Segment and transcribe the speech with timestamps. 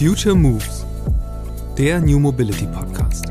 [0.00, 0.86] Future Moves,
[1.76, 3.26] der New Mobility Podcast.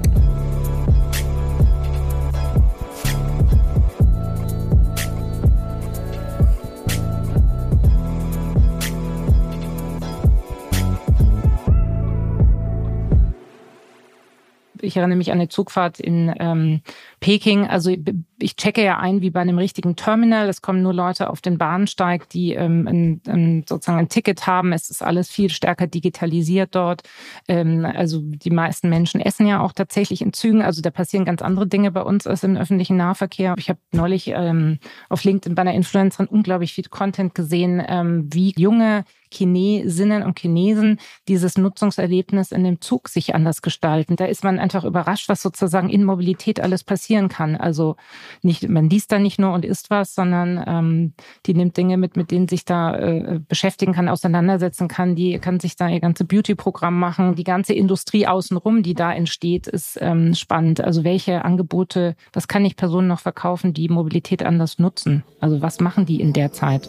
[14.81, 16.81] Ich erinnere mich an eine Zugfahrt in ähm,
[17.19, 17.67] Peking.
[17.67, 17.93] Also
[18.39, 20.47] ich checke ja ein wie bei einem richtigen Terminal.
[20.47, 24.71] Es kommen nur Leute auf den Bahnsteig, die ähm, ein, ein, sozusagen ein Ticket haben.
[24.71, 27.03] Es ist alles viel stärker digitalisiert dort.
[27.47, 30.61] Ähm, also die meisten Menschen essen ja auch tatsächlich in Zügen.
[30.61, 33.55] Also da passieren ganz andere Dinge bei uns als im öffentlichen Nahverkehr.
[33.57, 34.79] Ich habe neulich ähm,
[35.09, 40.99] auf LinkedIn bei einer Influencerin unglaublich viel Content gesehen, ähm, wie junge Chinesinnen und Chinesen
[41.27, 44.15] dieses Nutzungserlebnis in dem Zug sich anders gestalten.
[44.15, 47.55] Da ist man einfach überrascht, was sozusagen in Mobilität alles passieren kann.
[47.55, 47.95] Also
[48.43, 51.13] nicht, man liest da nicht nur und isst was, sondern ähm,
[51.47, 55.15] die nimmt Dinge mit, mit denen sich da äh, beschäftigen kann, auseinandersetzen kann.
[55.15, 57.33] Die kann sich da ihr ganze Beauty-Programm machen.
[57.33, 60.81] Die ganze Industrie außenrum, die da entsteht, ist ähm, spannend.
[60.81, 65.23] Also welche Angebote, was kann ich Personen noch verkaufen, die Mobilität anders nutzen?
[65.39, 66.87] Also was machen die in der Zeit?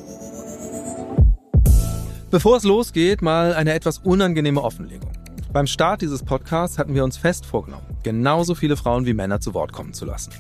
[2.31, 5.20] Bevor es losgeht, mal eine etwas unangenehme Offenlegung.
[5.53, 9.53] Beim Start dieses Podcasts hatten wir uns fest vorgenommen, genauso viele Frauen wie Männer zu
[9.53, 10.33] Wort kommen zu lassen.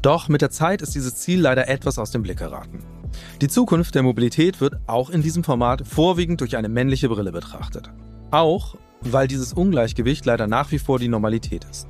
[0.00, 2.78] Doch mit der Zeit ist dieses Ziel leider etwas aus dem Blick geraten.
[3.42, 7.90] Die Zukunft der Mobilität wird auch in diesem Format vorwiegend durch eine männliche Brille betrachtet.
[8.30, 11.86] Auch weil dieses Ungleichgewicht leider nach wie vor die Normalität ist.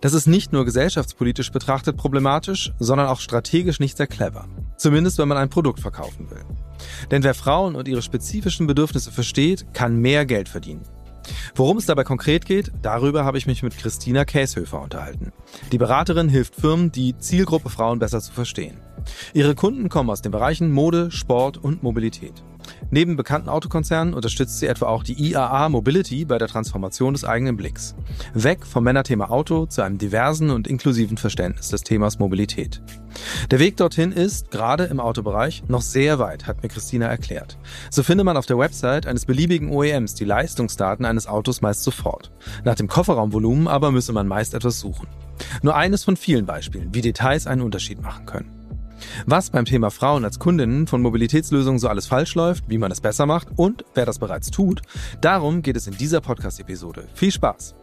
[0.00, 4.48] Das ist nicht nur gesellschaftspolitisch betrachtet problematisch, sondern auch strategisch nicht sehr clever.
[4.76, 6.42] Zumindest wenn man ein Produkt verkaufen will.
[7.12, 10.82] Denn wer Frauen und ihre spezifischen Bedürfnisse versteht, kann mehr Geld verdienen.
[11.54, 15.32] Worum es dabei konkret geht, darüber habe ich mich mit Christina Käshöfer unterhalten.
[15.70, 18.76] Die Beraterin hilft Firmen, die Zielgruppe Frauen besser zu verstehen.
[19.34, 22.42] Ihre Kunden kommen aus den Bereichen Mode, Sport und Mobilität.
[22.90, 27.56] Neben bekannten Autokonzernen unterstützt sie etwa auch die IAA Mobility bei der Transformation des eigenen
[27.56, 27.94] Blicks.
[28.34, 32.82] Weg vom Männerthema Auto zu einem diversen und inklusiven Verständnis des Themas Mobilität.
[33.50, 37.58] Der Weg dorthin ist, gerade im Autobereich, noch sehr weit, hat mir Christina erklärt.
[37.90, 42.32] So findet man auf der Website eines beliebigen OEMs die Leistungsdaten eines Autos meist sofort.
[42.64, 45.08] Nach dem Kofferraumvolumen aber müsse man meist etwas suchen.
[45.62, 48.61] Nur eines von vielen Beispielen, wie Details einen Unterschied machen können.
[49.26, 53.00] Was beim Thema Frauen als Kundinnen von Mobilitätslösungen so alles falsch läuft, wie man es
[53.00, 54.82] besser macht und wer das bereits tut,
[55.20, 57.08] darum geht es in dieser Podcast-Episode.
[57.14, 57.74] Viel Spaß!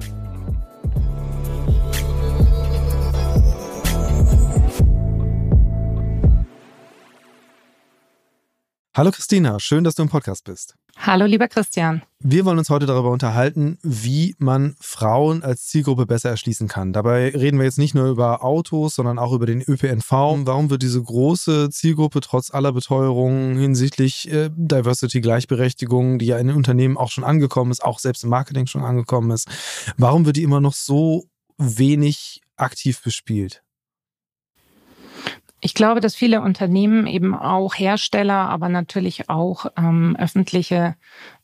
[9.00, 10.76] Hallo Christina, schön, dass du im Podcast bist.
[11.02, 12.02] Hallo lieber Christian.
[12.20, 16.92] Wir wollen uns heute darüber unterhalten, wie man Frauen als Zielgruppe besser erschließen kann.
[16.92, 20.12] Dabei reden wir jetzt nicht nur über Autos, sondern auch über den ÖPNV.
[20.12, 26.48] Warum wird diese große Zielgruppe trotz aller Beteuerungen hinsichtlich äh, Diversity, Gleichberechtigung, die ja in
[26.48, 29.48] den Unternehmen auch schon angekommen ist, auch selbst im Marketing schon angekommen ist,
[29.96, 33.64] warum wird die immer noch so wenig aktiv bespielt?
[35.62, 40.96] Ich glaube, dass viele Unternehmen eben auch Hersteller, aber natürlich auch ähm, öffentliche,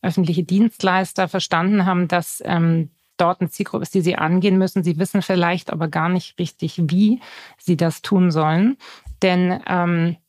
[0.01, 4.83] öffentliche Dienstleister verstanden haben, dass ähm, dort eine Zielgruppe ist, die sie angehen müssen.
[4.83, 7.19] Sie wissen vielleicht aber gar nicht richtig, wie
[7.57, 8.77] sie das tun sollen.
[9.21, 10.24] Denn ähm, äh,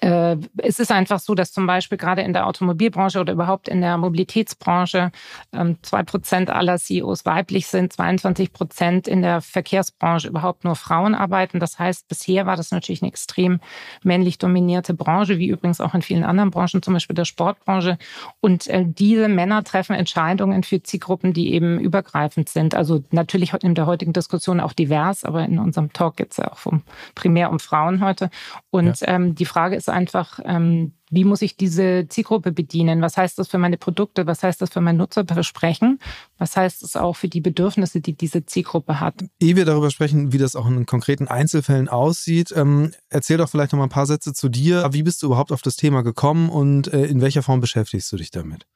[0.00, 3.98] es ist einfach so, dass zum Beispiel gerade in der Automobilbranche oder überhaupt in der
[3.98, 5.12] Mobilitätsbranche
[5.52, 11.14] ähm, zwei Prozent aller CEOs weiblich sind, 22 Prozent in der Verkehrsbranche überhaupt nur Frauen
[11.14, 11.60] arbeiten.
[11.60, 13.60] Das heißt, bisher war das natürlich eine extrem
[14.02, 17.98] männlich dominierte Branche, wie übrigens auch in vielen anderen Branchen, zum Beispiel der Sportbranche.
[18.40, 22.74] Und äh, diese Männer treffen Entscheidungen für Zielgruppen, die eben übergreifend sind.
[22.74, 26.50] Also natürlich in der heutigen Diskussion auch divers, aber in unserem Talk geht es ja
[26.50, 26.82] auch um,
[27.14, 28.30] primär um Frauen heute.
[28.70, 29.08] Und ja.
[29.08, 33.02] ähm, die Frage ist, ist einfach, ähm, wie muss ich diese Zielgruppe bedienen?
[33.02, 34.26] Was heißt das für meine Produkte?
[34.26, 35.98] Was heißt das für mein Nutzerversprechen?
[36.38, 39.14] Was heißt das auch für die Bedürfnisse, die diese Zielgruppe hat?
[39.40, 43.72] Ehe wir darüber sprechen, wie das auch in konkreten Einzelfällen aussieht, ähm, erzähl doch vielleicht
[43.72, 44.88] noch mal ein paar Sätze zu dir.
[44.92, 48.16] Wie bist du überhaupt auf das Thema gekommen und äh, in welcher Form beschäftigst du
[48.16, 48.66] dich damit?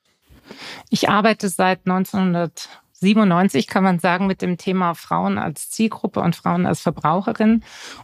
[0.91, 2.69] Ich arbeite seit 1900
[3.01, 7.63] 97 kann man sagen mit dem Thema Frauen als Zielgruppe und Frauen als Verbraucherin.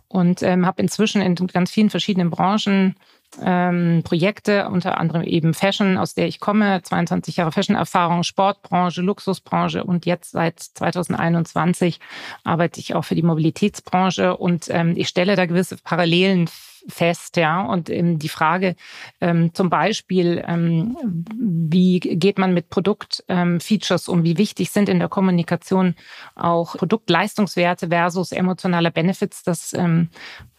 [0.08, 2.96] Und ähm, habe inzwischen in ganz vielen verschiedenen Branchen
[3.40, 9.84] ähm, Projekte, unter anderem eben Fashion, aus der ich komme, 22 Jahre Fashion-Erfahrung, Sportbranche, Luxusbranche
[9.84, 11.98] und jetzt seit 2021
[12.44, 14.36] arbeite ich auch für die Mobilitätsbranche.
[14.36, 16.48] Und ähm, ich stelle da gewisse Parallelen
[16.88, 17.62] fest, ja.
[17.62, 18.76] Und ähm, die Frage
[19.20, 20.96] ähm, zum Beispiel, ähm,
[21.34, 24.24] wie geht man mit Produktfeatures ähm, um?
[24.24, 25.94] Wie wichtig sind in der Kommunikation
[26.34, 29.42] auch Produktleistungswerte versus emotionale Benefits?
[29.42, 30.08] Das ähm,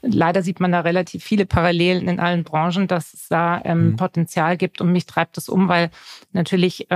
[0.02, 3.96] leider sieht man da relativ viele Parallelen in allen Branchen, dass es da ähm, mhm.
[3.96, 4.82] Potenzial gibt.
[4.82, 5.90] Und mich treibt es um, weil
[6.32, 6.88] natürlich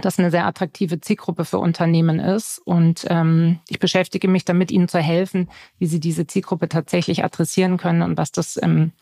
[0.00, 2.60] das eine sehr attraktive Zielgruppe für Unternehmen ist.
[2.64, 5.48] Und ähm, ich beschäftige mich damit, ihnen zu helfen,
[5.78, 8.92] wie sie diese Zielgruppe tatsächlich adressieren können und was das ähm,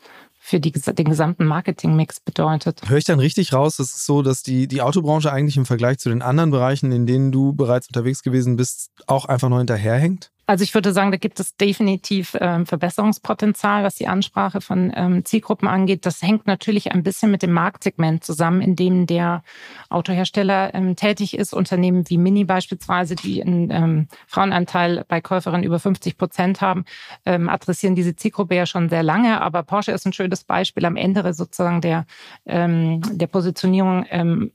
[0.45, 2.87] für die, den gesamten Marketingmix bedeutet.
[2.87, 5.97] Höre ich dann richtig raus, es ist so, dass die, die Autobranche eigentlich im Vergleich
[5.97, 10.31] zu den anderen Bereichen, in denen du bereits unterwegs gewesen bist, auch einfach noch hinterherhängt?
[10.47, 15.25] Also ich würde sagen, da gibt es definitiv ähm, Verbesserungspotenzial, was die Ansprache von ähm,
[15.25, 16.05] Zielgruppen angeht.
[16.05, 19.43] Das hängt natürlich ein bisschen mit dem Marktsegment zusammen, in dem der
[19.89, 21.53] Autohersteller ähm, tätig ist.
[21.53, 26.85] Unternehmen wie Mini beispielsweise, die einen ähm, Frauenanteil bei Käuferinnen über 50 Prozent haben,
[27.25, 29.41] ähm, adressieren diese Zielgruppe ja schon sehr lange.
[29.41, 30.85] Aber Porsche ist ein schönes Beispiel.
[30.85, 32.05] Am Ende sozusagen der,
[32.45, 34.05] ähm, der Positionierung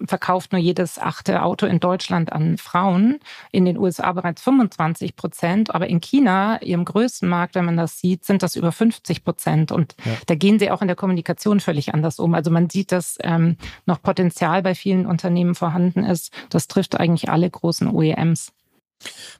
[0.04, 3.18] verkauft nur jedes achte Auto in Deutschland an Frauen.
[3.50, 7.98] In den USA bereits 25 Prozent aber in China, ihrem größten Markt, wenn man das
[7.98, 9.72] sieht, sind das über 50 Prozent.
[9.72, 10.12] Und ja.
[10.26, 12.34] da gehen sie auch in der Kommunikation völlig anders um.
[12.34, 13.56] Also man sieht, dass ähm,
[13.86, 16.34] noch Potenzial bei vielen Unternehmen vorhanden ist.
[16.50, 18.52] Das trifft eigentlich alle großen OEMs.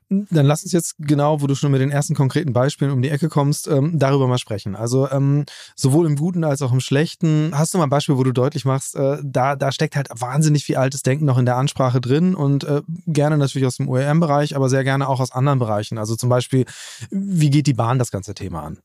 [0.08, 3.10] Dann lass uns jetzt genau, wo du schon mit den ersten konkreten Beispielen um die
[3.10, 4.74] Ecke kommst, ähm, darüber mal sprechen.
[4.74, 5.44] Also ähm,
[5.76, 7.52] sowohl im Guten als auch im Schlechten.
[7.54, 10.64] Hast du mal ein Beispiel, wo du deutlich machst, äh, da, da steckt halt wahnsinnig
[10.64, 14.56] viel altes Denken noch in der Ansprache drin und äh, gerne natürlich aus dem OEM-Bereich,
[14.56, 15.98] aber sehr gerne auch aus anderen Bereichen.
[15.98, 16.64] Also zum Beispiel,
[17.10, 18.78] wie geht die Bahn das ganze Thema an?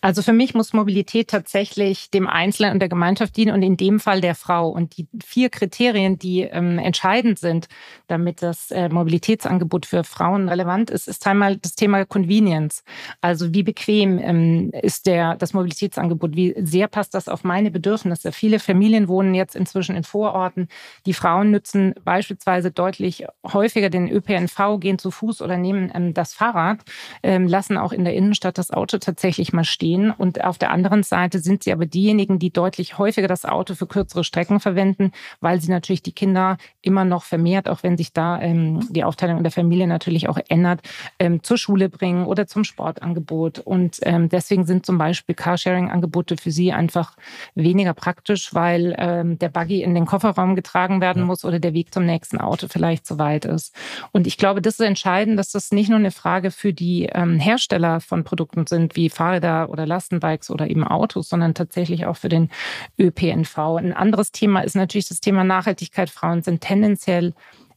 [0.00, 3.98] Also für mich muss Mobilität tatsächlich dem Einzelnen und der Gemeinschaft dienen und in dem
[3.98, 4.68] Fall der Frau.
[4.68, 7.66] Und die vier Kriterien, die ähm, entscheidend sind,
[8.06, 12.84] damit das äh, Mobilitätsangebot für Frauen relevant ist, ist einmal das Thema Convenience.
[13.20, 16.36] Also wie bequem ähm, ist der, das Mobilitätsangebot?
[16.36, 18.30] Wie sehr passt das auf meine Bedürfnisse?
[18.30, 20.68] Viele Familien wohnen jetzt inzwischen in Vororten.
[21.06, 26.34] Die Frauen nutzen beispielsweise deutlich häufiger den ÖPNV, gehen zu Fuß oder nehmen ähm, das
[26.34, 26.84] Fahrrad,
[27.24, 30.10] ähm, lassen auch in der Innenstadt das Auto tatsächlich mal stehen stehen.
[30.10, 33.86] Und auf der anderen Seite sind sie aber diejenigen, die deutlich häufiger das Auto für
[33.86, 38.40] kürzere Strecken verwenden, weil sie natürlich die Kinder immer noch vermehrt, auch wenn sich da
[38.40, 40.80] ähm, die Aufteilung in der Familie natürlich auch ändert,
[41.18, 43.60] ähm, zur Schule bringen oder zum Sportangebot.
[43.60, 47.16] Und ähm, deswegen sind zum Beispiel Carsharing-Angebote für sie einfach
[47.54, 51.92] weniger praktisch, weil ähm, der Buggy in den Kofferraum getragen werden muss oder der Weg
[51.94, 53.74] zum nächsten Auto vielleicht zu weit ist.
[54.12, 57.38] Und ich glaube, das ist entscheidend, dass das nicht nur eine Frage für die ähm,
[57.38, 62.16] Hersteller von Produkten sind, wie Fahrräder oder oder Lastenbikes oder eben Autos, sondern tatsächlich auch
[62.16, 62.50] für den
[62.98, 63.58] ÖPNV.
[63.78, 66.10] Ein anderes Thema ist natürlich das Thema Nachhaltigkeit.
[66.10, 67.34] Frauen sind tendenziell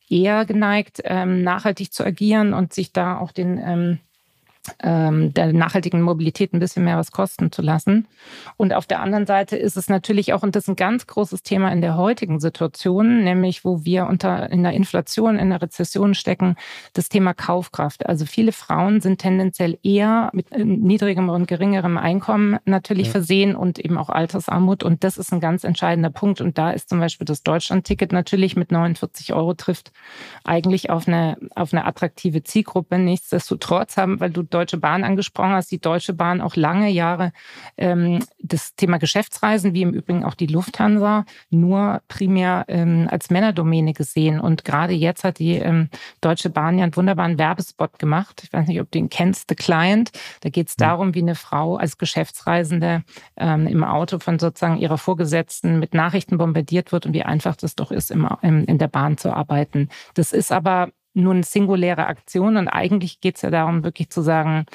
[0.09, 4.00] eher geneigt, ähm, nachhaltig zu agieren und sich da auch den ähm,
[4.81, 8.08] der nachhaltigen Mobilität ein bisschen mehr was kosten zu lassen.
[8.58, 11.44] Und auf der anderen Seite ist es natürlich auch, und das ist ein ganz großes
[11.44, 16.13] Thema in der heutigen Situation, nämlich wo wir unter in der Inflation, in der Rezession
[16.13, 16.56] stecken,
[16.94, 18.06] das Thema Kaufkraft.
[18.06, 23.12] Also viele Frauen sind tendenziell eher mit äh, niedrigem und geringerem Einkommen natürlich ja.
[23.12, 24.84] versehen und eben auch Altersarmut.
[24.84, 26.42] Und das ist ein ganz entscheidender Punkt.
[26.42, 29.92] Und da ist zum Beispiel das Deutschland-Ticket natürlich mit 49 Euro trifft
[30.44, 32.98] eigentlich auf eine, auf eine attraktive Zielgruppe.
[32.98, 37.31] Nichtsdestotrotz haben, weil du Deutsche Bahn angesprochen hast, die Deutsche Bahn auch lange Jahre
[37.77, 43.94] ähm, das Thema Geschäftsreisen, wie im Übrigen auch die Lufthansa, nur primär ähm, als Männerdomäne
[43.94, 44.39] gesehen.
[44.39, 45.89] Und gerade jetzt hat die ähm,
[46.21, 48.42] Deutsche Bahn ja einen wunderbaren Werbespot gemacht.
[48.44, 50.12] Ich weiß nicht, ob du ihn kennst, The Client.
[50.42, 53.03] Da geht es darum, wie eine Frau als Geschäftsreisende
[53.38, 57.75] ähm, im Auto von sozusagen ihrer Vorgesetzten mit Nachrichten bombardiert wird und wie einfach das
[57.75, 59.89] doch ist, im, im, in der Bahn zu arbeiten.
[60.13, 62.58] Das ist aber nur eine singuläre Aktion.
[62.58, 64.65] Und eigentlich geht es ja darum, wirklich zu sagen,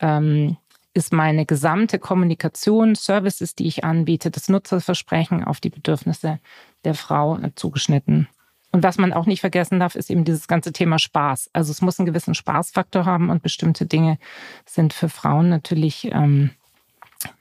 [0.00, 0.56] ähm,
[0.94, 6.38] ist meine gesamte Kommunikation, Services, die ich anbiete, das Nutzerversprechen auf die Bedürfnisse
[6.84, 8.28] der Frau äh, zugeschnitten.
[8.70, 11.50] Und was man auch nicht vergessen darf, ist eben dieses ganze Thema Spaß.
[11.52, 14.18] Also es muss einen gewissen Spaßfaktor haben und bestimmte Dinge
[14.66, 16.50] sind für Frauen natürlich, ähm,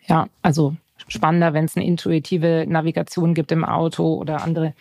[0.06, 0.76] ja, also
[1.08, 4.74] spannender, wenn es eine intuitive Navigation gibt im Auto oder andere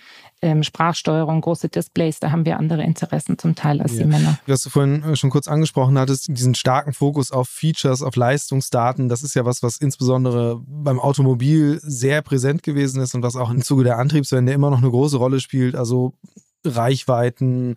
[0.42, 4.02] ähm, Sprachsteuerung, große Displays, da haben wir andere Interessen zum Teil als ja.
[4.02, 4.38] die Männer.
[4.46, 9.08] Was du vorhin äh, schon kurz angesprochen hattest, diesen starken Fokus auf Features, auf Leistungsdaten,
[9.08, 13.50] das ist ja was, was insbesondere beim Automobil sehr präsent gewesen ist und was auch
[13.50, 15.76] im Zuge der Antriebswende immer noch eine große Rolle spielt.
[15.76, 16.14] Also
[16.64, 17.76] Reichweiten,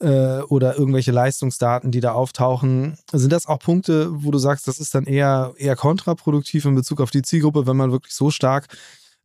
[0.00, 2.98] äh, oder irgendwelche Leistungsdaten, die da auftauchen.
[3.12, 7.00] Sind das auch Punkte, wo du sagst, das ist dann eher, eher kontraproduktiv in Bezug
[7.00, 8.66] auf die Zielgruppe, wenn man wirklich so stark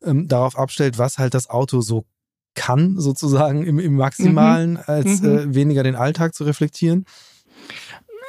[0.03, 2.05] ähm, darauf abstellt, was halt das Auto so
[2.53, 4.79] kann, sozusagen im, im Maximalen, mhm.
[4.85, 5.37] als mhm.
[5.37, 7.05] Äh, weniger den Alltag zu reflektieren?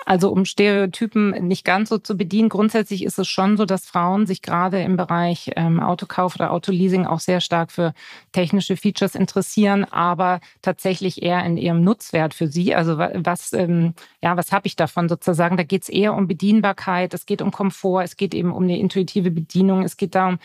[0.05, 2.49] Also um Stereotypen nicht ganz so zu bedienen.
[2.49, 7.07] Grundsätzlich ist es schon so, dass Frauen sich gerade im Bereich ähm, Autokauf oder Autoleasing
[7.07, 7.95] auch sehr stark für
[8.33, 12.75] technische Features interessieren, aber tatsächlich eher in ihrem Nutzwert für sie.
[12.75, 15.57] Also was, ähm, ja, was habe ich davon sozusagen?
[15.57, 18.79] Da geht es eher um Bedienbarkeit, es geht um Komfort, es geht eben um eine
[18.79, 20.39] intuitive Bedienung, es geht darum,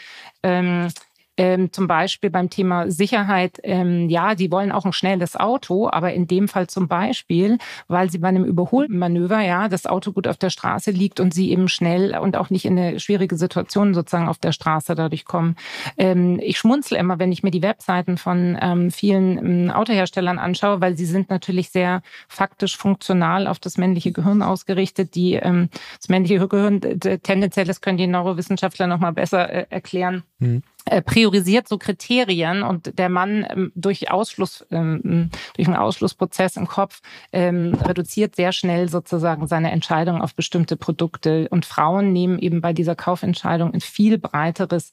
[0.44, 0.90] ähm,
[1.38, 6.14] ähm, zum Beispiel beim Thema Sicherheit, ähm, ja, die wollen auch ein schnelles Auto, aber
[6.14, 10.38] in dem Fall zum Beispiel, weil sie bei einem Überholmanöver, ja, das Auto gut auf
[10.38, 14.28] der Straße liegt und sie eben schnell und auch nicht in eine schwierige Situation sozusagen
[14.28, 15.56] auf der Straße dadurch kommen.
[15.98, 20.82] Ähm, ich schmunzel immer, wenn ich mir die Webseiten von ähm, vielen ähm, Autoherstellern anschaue,
[20.82, 25.16] weil sie sind natürlich sehr faktisch funktional auf das männliche Gehirn ausgerichtet.
[25.16, 30.24] Die ähm, das männliche Gehirn tendenziell, das können die Neurowissenschaftler noch mal besser äh, erklären.
[30.40, 30.64] Mhm
[31.06, 37.02] priorisiert so Kriterien und der Mann ähm, durch Ausschluss, ähm, durch einen Ausschlussprozess im Kopf
[37.32, 41.48] ähm, reduziert sehr schnell sozusagen seine Entscheidung auf bestimmte Produkte.
[41.50, 44.92] Und Frauen nehmen eben bei dieser Kaufentscheidung ein viel breiteres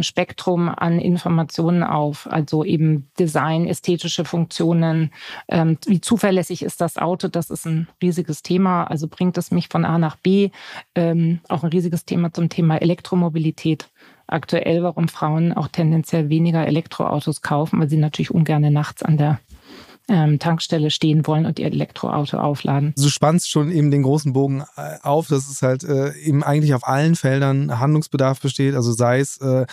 [0.00, 2.30] Spektrum an Informationen auf.
[2.30, 5.12] Also eben Design, ästhetische Funktionen,
[5.48, 8.84] wie zuverlässig ist das Auto, das ist ein riesiges Thema.
[8.84, 10.50] Also bringt es mich von A nach B.
[10.96, 13.88] Auch ein riesiges Thema zum Thema Elektromobilität
[14.32, 19.40] aktuell, warum Frauen auch tendenziell weniger Elektroautos kaufen, weil sie natürlich ungern nachts an der
[20.08, 22.92] ähm, Tankstelle stehen wollen und ihr Elektroauto aufladen.
[22.96, 26.74] Du spannst schon eben den großen Bogen äh, auf, dass es halt äh, eben eigentlich
[26.74, 28.74] auf allen Feldern Handlungsbedarf besteht.
[28.74, 29.66] Also sei es äh,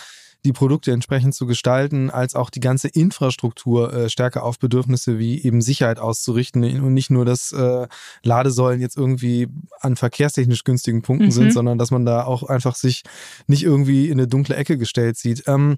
[0.47, 5.43] die Produkte entsprechend zu gestalten, als auch die ganze Infrastruktur äh, stärker auf Bedürfnisse wie
[5.43, 7.87] eben Sicherheit auszurichten und nicht nur, dass äh,
[8.23, 9.49] Ladesäulen jetzt irgendwie
[9.81, 11.31] an verkehrstechnisch günstigen Punkten mhm.
[11.31, 13.03] sind, sondern dass man da auch einfach sich
[13.47, 15.43] nicht irgendwie in eine dunkle Ecke gestellt sieht.
[15.47, 15.77] Ähm,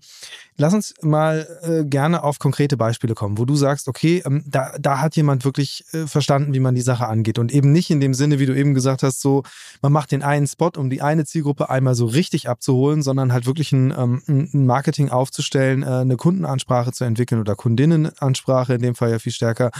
[0.55, 4.73] lass uns mal äh, gerne auf konkrete Beispiele kommen, wo du sagst, okay, ähm, da,
[4.79, 7.99] da hat jemand wirklich äh, verstanden, wie man die Sache angeht und eben nicht in
[7.99, 9.41] dem Sinne, wie du eben gesagt hast, so
[9.81, 13.47] man macht den einen Spot, um die eine Zielgruppe einmal so richtig abzuholen, sondern halt
[13.47, 18.81] wirklich ein, ähm, ein ein Marketing aufzustellen, äh, eine Kundenansprache zu entwickeln oder Kundinnenansprache in
[18.81, 19.71] dem Fall ja viel stärker,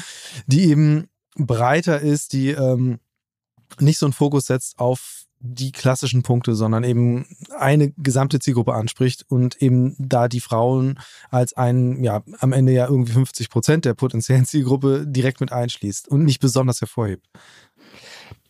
[0.48, 3.00] die eben breiter ist, die ähm,
[3.79, 7.25] nicht so einen Fokus setzt auf die klassischen Punkte, sondern eben
[7.57, 12.88] eine gesamte Zielgruppe anspricht und eben da die Frauen als ein, ja, am Ende ja
[12.88, 17.25] irgendwie 50 Prozent der potenziellen Zielgruppe direkt mit einschließt und nicht besonders hervorhebt.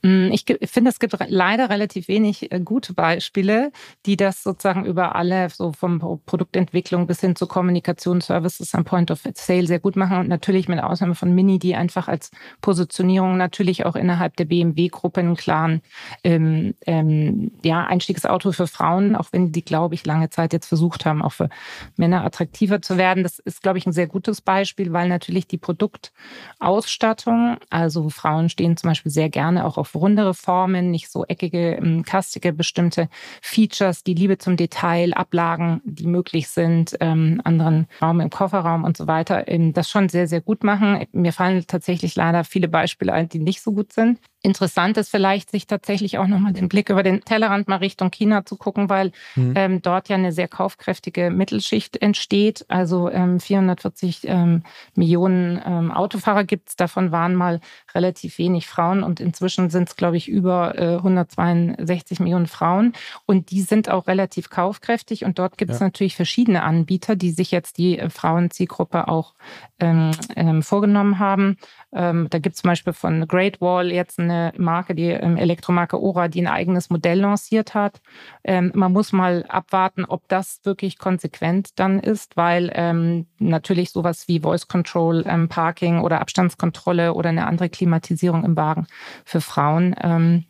[0.01, 3.72] Mm, ich finde, es gibt leider relativ wenig äh, gute Beispiele,
[4.06, 9.12] die das sozusagen über alle, so vom Produktentwicklung bis hin zu Kommunikation, Services am Point
[9.12, 10.18] of Sale sehr gut machen.
[10.18, 15.20] Und natürlich mit Ausnahme von Mini, die einfach als Positionierung natürlich auch innerhalb der BMW-Gruppe
[15.20, 15.82] einen klaren
[16.24, 21.06] ähm, ähm, ja, Einstiegsauto für Frauen, auch wenn die, glaube ich, lange Zeit jetzt versucht
[21.06, 21.50] haben, auch für
[21.98, 23.24] Männer attraktiver zu werden.
[23.24, 28.77] Das ist, glaube ich, ein sehr gutes Beispiel, weil natürlich die Produktausstattung, also Frauen stehen
[28.77, 33.10] zum Beispiel sehr gerne auch auf auf rundere Formen, nicht so eckige, ähm, kastige, bestimmte
[33.41, 38.98] Features, die Liebe zum Detail, Ablagen, die möglich sind, ähm, anderen Raum im Kofferraum und
[38.98, 41.05] so weiter, ähm, das schon sehr, sehr gut machen.
[41.12, 44.19] Mir fallen tatsächlich leider viele Beispiele ein, die nicht so gut sind.
[44.41, 48.46] Interessant ist vielleicht, sich tatsächlich auch nochmal den Blick über den Tellerrand mal Richtung China
[48.46, 49.53] zu gucken, weil mhm.
[49.55, 52.63] ähm, dort ja eine sehr kaufkräftige Mittelschicht entsteht.
[52.69, 54.63] Also ähm, 440 ähm,
[54.96, 57.60] Millionen ähm, Autofahrer gibt es, davon waren mal
[57.93, 62.93] relativ wenig Frauen und inzwischen sind es, glaube ich, über äh, 162 Millionen Frauen
[63.25, 65.88] und die sind auch relativ kaufkräftig und dort gibt es ja.
[65.88, 69.34] natürlich verschiedene Anbieter, die sich jetzt die äh, Frauenzielgruppe auch
[69.81, 71.58] ähm, ähm, vorgenommen haben.
[71.91, 76.27] Da gibt es zum Beispiel von Great Wall jetzt eine Marke, die ähm, Elektromarke Ora,
[76.27, 78.01] die ein eigenes Modell lanciert hat.
[78.43, 84.27] Ähm, man muss mal abwarten, ob das wirklich konsequent dann ist, weil ähm, natürlich sowas
[84.27, 88.88] wie Voice Control, ähm, Parking oder Abstandskontrolle oder eine andere Klimatisierung im Wagen
[89.25, 90.45] für Frauen ähm,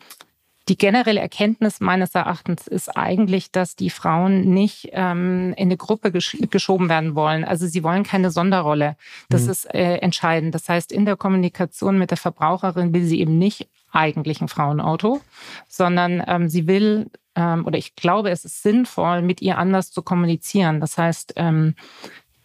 [0.69, 6.11] die generelle Erkenntnis meines Erachtens ist eigentlich, dass die Frauen nicht ähm, in eine Gruppe
[6.11, 7.43] gesch geschoben werden wollen.
[7.43, 8.95] Also sie wollen keine Sonderrolle.
[9.29, 9.49] Das mhm.
[9.49, 10.53] ist äh, entscheidend.
[10.53, 15.21] Das heißt, in der Kommunikation mit der Verbraucherin will sie eben nicht eigentlich ein Frauenauto,
[15.67, 20.03] sondern ähm, sie will ähm, oder ich glaube, es ist sinnvoll, mit ihr anders zu
[20.03, 20.79] kommunizieren.
[20.79, 21.73] Das heißt, ähm,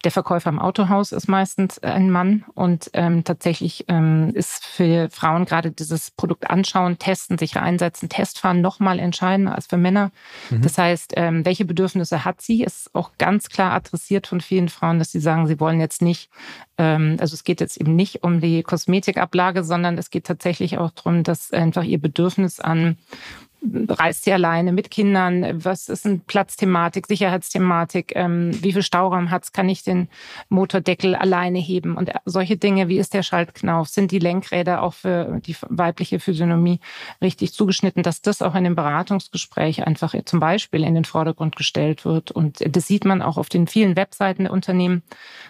[0.04, 5.46] der Verkäufer im Autohaus ist meistens ein Mann und ähm, tatsächlich ähm, ist für Frauen
[5.46, 10.10] gerade dieses Produkt anschauen, testen, sich einsetzen, Testfahren nochmal entscheidender als für Männer.
[10.50, 10.62] Mhm.
[10.62, 14.98] Das heißt, ähm, welche Bedürfnisse hat sie, ist auch ganz klar adressiert von vielen Frauen,
[14.98, 16.30] dass sie sagen, sie wollen jetzt nicht,
[16.76, 20.90] ähm, also es geht jetzt eben nicht um die Kosmetikablage, sondern es geht tatsächlich auch
[20.90, 22.98] darum, dass einfach ihr Bedürfnis an
[23.88, 25.64] reist sie alleine mit Kindern?
[25.64, 28.12] Was ist eine Platzthematik, Sicherheitsthematik?
[28.14, 29.52] Ähm, wie viel Stauraum hat es?
[29.52, 30.08] Kann ich den
[30.48, 31.96] Motordeckel alleine heben?
[31.96, 33.88] Und solche Dinge, wie ist der Schaltknauf?
[33.88, 36.80] Sind die Lenkräder auch für die weibliche Physiognomie
[37.22, 42.04] richtig zugeschnitten, dass das auch in dem Beratungsgespräch einfach zum Beispiel in den Vordergrund gestellt
[42.04, 42.30] wird?
[42.30, 45.02] Und das sieht man auch auf den vielen Webseiten der Unternehmen,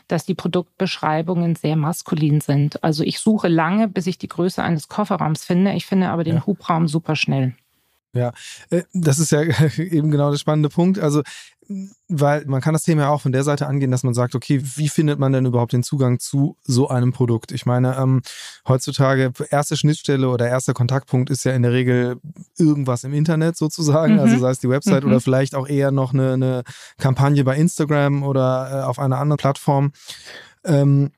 [0.09, 2.83] dass die Produktbeschreibungen sehr maskulin sind.
[2.85, 5.73] Also ich suche lange, bis ich die Größe eines Kofferraums finde.
[5.73, 6.47] Ich finde aber den ja.
[6.47, 7.55] Hubraum super schnell.
[8.15, 8.33] Ja,
[8.71, 9.43] äh, das ist ja
[9.77, 10.99] eben genau der spannende Punkt.
[10.99, 11.23] Also,
[12.09, 14.61] weil man kann das Thema ja auch von der Seite angehen, dass man sagt, okay,
[14.77, 17.53] wie findet man denn überhaupt den Zugang zu so einem Produkt?
[17.53, 18.23] Ich meine, ähm,
[18.69, 22.21] heutzutage erste Schnittstelle oder erster Kontaktpunkt ist ja in der Regel
[22.59, 24.33] irgendwas im Internet sozusagen, also mhm.
[24.33, 25.11] also sei es die Website mhm.
[25.11, 26.63] oder vielleicht auch eher noch eine, eine
[26.99, 29.93] Kampagne bei Instagram oder äh, auf einer anderen Plattform.
[30.65, 31.13] Ähm,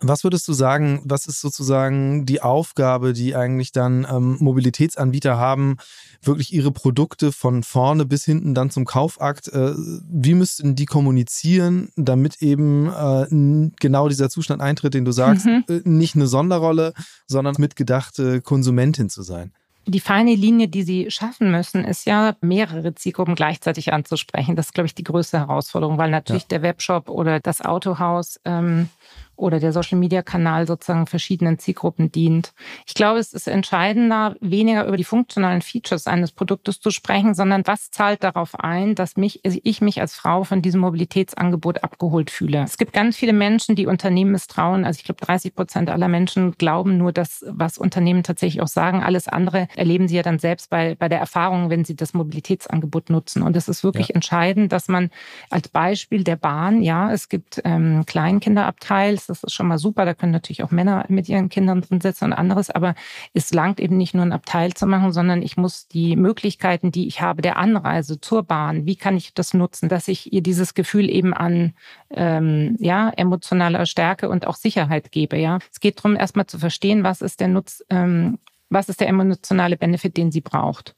[0.00, 5.76] was würdest du sagen, was ist sozusagen die Aufgabe, die eigentlich dann ähm, Mobilitätsanbieter haben,
[6.22, 9.48] wirklich ihre Produkte von vorne bis hinten dann zum Kaufakt?
[9.48, 15.46] Äh, wie müssten die kommunizieren, damit eben äh, genau dieser Zustand eintritt, den du sagst,
[15.46, 15.64] mhm.
[15.68, 16.92] äh, nicht eine Sonderrolle,
[17.26, 19.52] sondern mitgedachte Konsumentin zu sein?
[19.86, 24.54] Die feine Linie, die sie schaffen müssen, ist ja, mehrere Zielgruppen gleichzeitig anzusprechen.
[24.54, 26.48] Das ist, glaube ich, die größte Herausforderung, weil natürlich ja.
[26.50, 28.90] der Webshop oder das Autohaus ähm,
[29.38, 32.52] oder der Social-Media-Kanal sozusagen verschiedenen Zielgruppen dient.
[32.86, 37.66] Ich glaube, es ist entscheidender, weniger über die funktionalen Features eines Produktes zu sprechen, sondern
[37.66, 42.64] was zahlt darauf ein, dass mich, ich mich als Frau von diesem Mobilitätsangebot abgeholt fühle.
[42.64, 44.84] Es gibt ganz viele Menschen, die Unternehmen misstrauen.
[44.84, 49.02] Also ich glaube, 30 Prozent aller Menschen glauben nur das, was Unternehmen tatsächlich auch sagen.
[49.02, 53.10] Alles andere erleben sie ja dann selbst bei, bei der Erfahrung, wenn sie das Mobilitätsangebot
[53.10, 53.42] nutzen.
[53.42, 54.16] Und es ist wirklich ja.
[54.16, 55.10] entscheidend, dass man
[55.50, 60.04] als Beispiel der Bahn, ja, es gibt ähm, Kleinkinderabteils, das ist schon mal super.
[60.04, 62.70] Da können natürlich auch Männer mit ihren Kindern drin sitzen und anderes.
[62.70, 62.94] Aber
[63.34, 67.06] es langt eben nicht nur ein Abteil zu machen, sondern ich muss die Möglichkeiten, die
[67.06, 70.74] ich habe, der Anreise zur Bahn, wie kann ich das nutzen, dass ich ihr dieses
[70.74, 71.74] Gefühl eben an
[72.10, 75.38] ähm, ja, emotionaler Stärke und auch Sicherheit gebe.
[75.38, 78.38] Ja, es geht darum, erstmal zu verstehen, was ist der Nutz, ähm,
[78.70, 80.94] was ist der emotionale Benefit, den sie braucht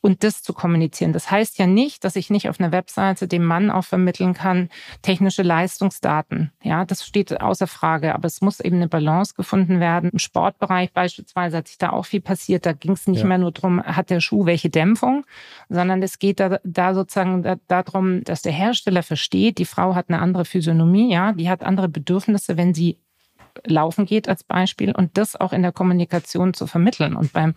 [0.00, 1.12] und das zu kommunizieren.
[1.12, 4.68] Das heißt ja nicht, dass ich nicht auf einer Webseite dem Mann auch vermitteln kann,
[5.02, 6.52] technische Leistungsdaten.
[6.62, 10.10] Ja, das steht außer Frage, aber es muss eben eine Balance gefunden werden.
[10.10, 12.66] Im Sportbereich beispielsweise hat sich da auch viel passiert.
[12.66, 13.26] Da ging es nicht ja.
[13.26, 15.24] mehr nur darum, hat der Schuh welche Dämpfung,
[15.68, 20.08] sondern es geht da, da sozusagen da, darum, dass der Hersteller versteht, die Frau hat
[20.08, 22.98] eine andere Physiognomie, ja, die hat andere Bedürfnisse, wenn sie
[23.64, 27.16] laufen geht als Beispiel und das auch in der Kommunikation zu vermitteln.
[27.16, 27.54] Und beim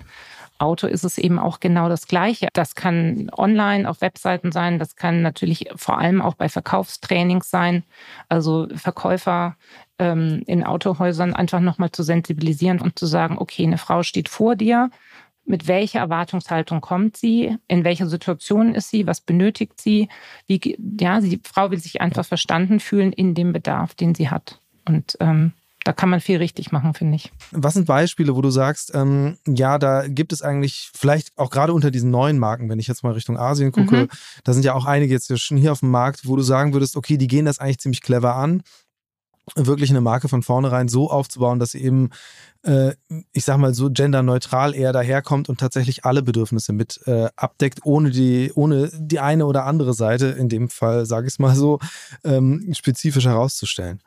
[0.60, 2.47] Auto ist es eben auch genau das Gleiche.
[2.53, 7.84] Das kann online auf Webseiten sein, das kann natürlich vor allem auch bei Verkaufstrainings sein,
[8.29, 9.58] also Verkäufer
[9.99, 14.56] ähm, in Autohäusern einfach nochmal zu sensibilisieren und zu sagen, okay, eine Frau steht vor
[14.56, 14.89] dir,
[15.45, 20.08] mit welcher Erwartungshaltung kommt sie, in welcher Situation ist sie, was benötigt sie,
[20.47, 24.62] wie, ja, die Frau will sich einfach verstanden fühlen in dem Bedarf, den sie hat.
[24.86, 25.51] Und ähm,
[25.84, 27.32] da kann man viel richtig machen, finde ich.
[27.52, 31.74] Was sind Beispiele, wo du sagst, ähm, ja, da gibt es eigentlich vielleicht auch gerade
[31.74, 34.08] unter diesen neuen Marken, wenn ich jetzt mal Richtung Asien gucke, mhm.
[34.43, 36.96] da sind ja auch einige jetzt schon hier auf dem Markt, wo du sagen würdest,
[36.96, 38.63] okay, die gehen das eigentlich ziemlich clever an,
[39.56, 42.12] wirklich eine Marke von vornherein so aufzubauen, dass sie eben,
[42.63, 42.93] äh,
[43.34, 48.12] ich sag mal so genderneutral eher daherkommt und tatsächlich alle Bedürfnisse mit äh, abdeckt, ohne
[48.12, 51.80] die, ohne die eine oder andere Seite, in dem Fall sage ich es mal so,
[52.24, 54.02] ähm, spezifisch herauszustellen.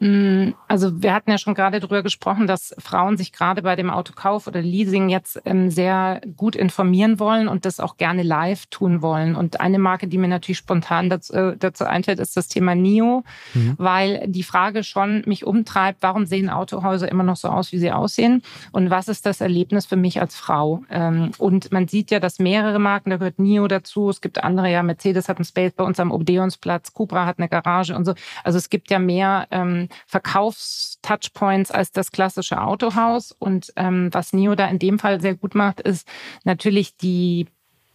[0.00, 3.90] Mm, also wir hatten ja schon gerade darüber gesprochen, dass Frauen sich gerade bei dem
[3.90, 9.02] Autokauf oder Leasing jetzt ähm, sehr gut informieren wollen und das auch gerne live tun
[9.02, 9.36] wollen.
[9.36, 13.24] Und eine Marke, die mir natürlich spontan dazu, äh, dazu einfällt, ist das Thema NIO,
[13.52, 13.74] mhm.
[13.76, 17.92] weil die Frage schon mich umtreibt, warum sehen Autohäuser immer noch so aus, wie sie
[17.92, 18.42] aussehen?
[18.72, 20.82] Und was ist das Erlebnis für mich als Frau?
[20.90, 24.72] Ähm, und man sieht ja, dass mehrere Marken, da gehört NIO dazu, es gibt andere,
[24.72, 28.14] ja, Mercedes hat einen Space bei uns am Odeonsplatz, Cupra hat eine Garage und so.
[28.44, 33.32] Also es gibt ja mehr ähm, Verkaufstouchpoints als das klassische Autohaus.
[33.38, 36.06] Und ähm, was NIO da in dem Fall sehr gut macht, ist
[36.44, 37.46] natürlich die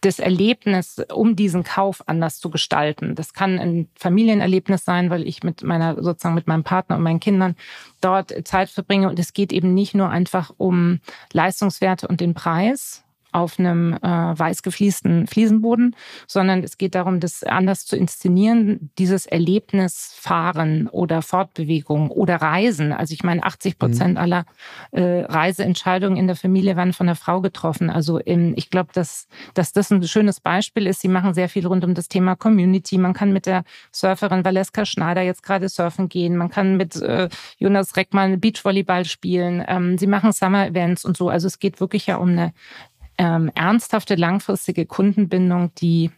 [0.05, 3.15] das Erlebnis, um diesen Kauf anders zu gestalten.
[3.15, 7.19] Das kann ein Familienerlebnis sein, weil ich mit meiner, sozusagen mit meinem Partner und meinen
[7.19, 7.55] Kindern
[8.01, 9.09] dort Zeit verbringe.
[9.09, 10.99] Und es geht eben nicht nur einfach um
[11.33, 13.04] Leistungswerte und den Preis,
[13.35, 15.95] auf einem äh, weiß gefliesten Fliesenboden,
[16.25, 22.93] sondern es geht darum, das anders zu inszenieren, dieses Erlebnis Fahren oder Fortbewegung oder Reisen.
[22.93, 24.17] Also ich meine, 80 Prozent mhm.
[24.17, 24.45] aller
[24.91, 27.89] äh, Reiseentscheidungen in der Familie werden von der Frau getroffen.
[27.89, 31.01] Also in, ich glaube, dass, dass das ein schönes Beispiel ist.
[31.01, 32.97] Sie machen sehr viel rund um das Thema Community.
[32.97, 36.37] Man kann mit der Surferin Valeska Schneider jetzt gerade surfen gehen.
[36.37, 39.63] Man kann mit äh, Jonas Reckmann Beachvolleyball spielen.
[39.67, 41.27] Ähm, sie machen Summer-Events und so.
[41.27, 42.53] Also es geht wirklich ja um eine
[43.17, 46.11] ähm, ernsthafte langfristige Kundenbindung, die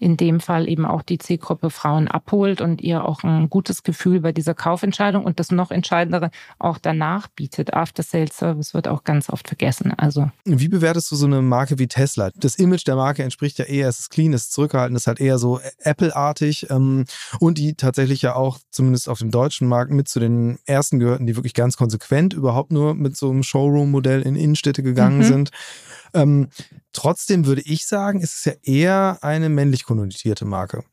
[0.00, 4.20] in dem Fall eben auch die Zielgruppe Frauen abholt und ihr auch ein gutes Gefühl
[4.20, 7.74] bei dieser Kaufentscheidung und das noch Entscheidendere auch danach bietet.
[7.74, 9.92] After-Sales-Service wird auch ganz oft vergessen.
[9.96, 12.30] Also Wie bewertest du so eine Marke wie Tesla?
[12.36, 15.06] Das Image der Marke entspricht ja eher, es ist clean, es ist zurückgehalten, es ist
[15.08, 17.04] halt eher so Apple-artig ähm,
[17.40, 21.26] und die tatsächlich ja auch zumindest auf dem deutschen Markt mit zu den ersten gehörten,
[21.26, 25.24] die wirklich ganz konsequent überhaupt nur mit so einem Showroom-Modell in Innenstädte gegangen mhm.
[25.24, 25.50] sind.
[26.14, 26.48] Ähm,
[26.92, 30.84] trotzdem würde ich sagen, ist es ja eher eine männlich konnotierte Marke.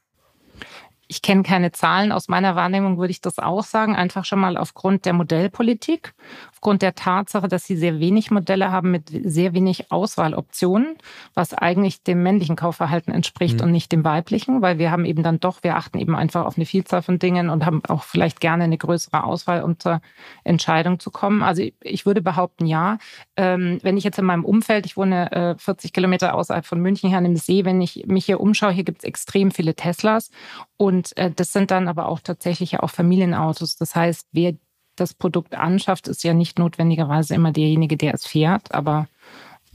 [1.08, 2.12] Ich kenne keine Zahlen.
[2.12, 6.14] Aus meiner Wahrnehmung würde ich das auch sagen, einfach schon mal aufgrund der Modellpolitik,
[6.52, 10.98] aufgrund der Tatsache, dass sie sehr wenig Modelle haben mit sehr wenig Auswahloptionen,
[11.36, 13.66] was eigentlich dem männlichen Kaufverhalten entspricht mhm.
[13.66, 16.58] und nicht dem weiblichen, weil wir haben eben dann doch, wir achten eben einfach auf
[16.58, 20.02] eine Vielzahl von Dingen und haben auch vielleicht gerne eine größere Auswahl, um zur
[20.44, 21.44] Entscheidung zu kommen.
[21.44, 22.98] Also ich würde behaupten, ja.
[23.38, 27.10] Ähm, wenn ich jetzt in meinem Umfeld, ich wohne 40 äh, Kilometer außerhalb von München
[27.10, 30.32] hier an dem See, wenn ich mich hier umschaue, hier gibt es extrem viele Teslas
[30.78, 33.78] und äh, das sind dann aber auch tatsächlich ja auch Familienautos.
[33.78, 34.54] Das heißt, wer
[34.96, 38.74] das Produkt anschafft, ist ja nicht notwendigerweise immer derjenige, der es fährt.
[38.74, 39.08] Aber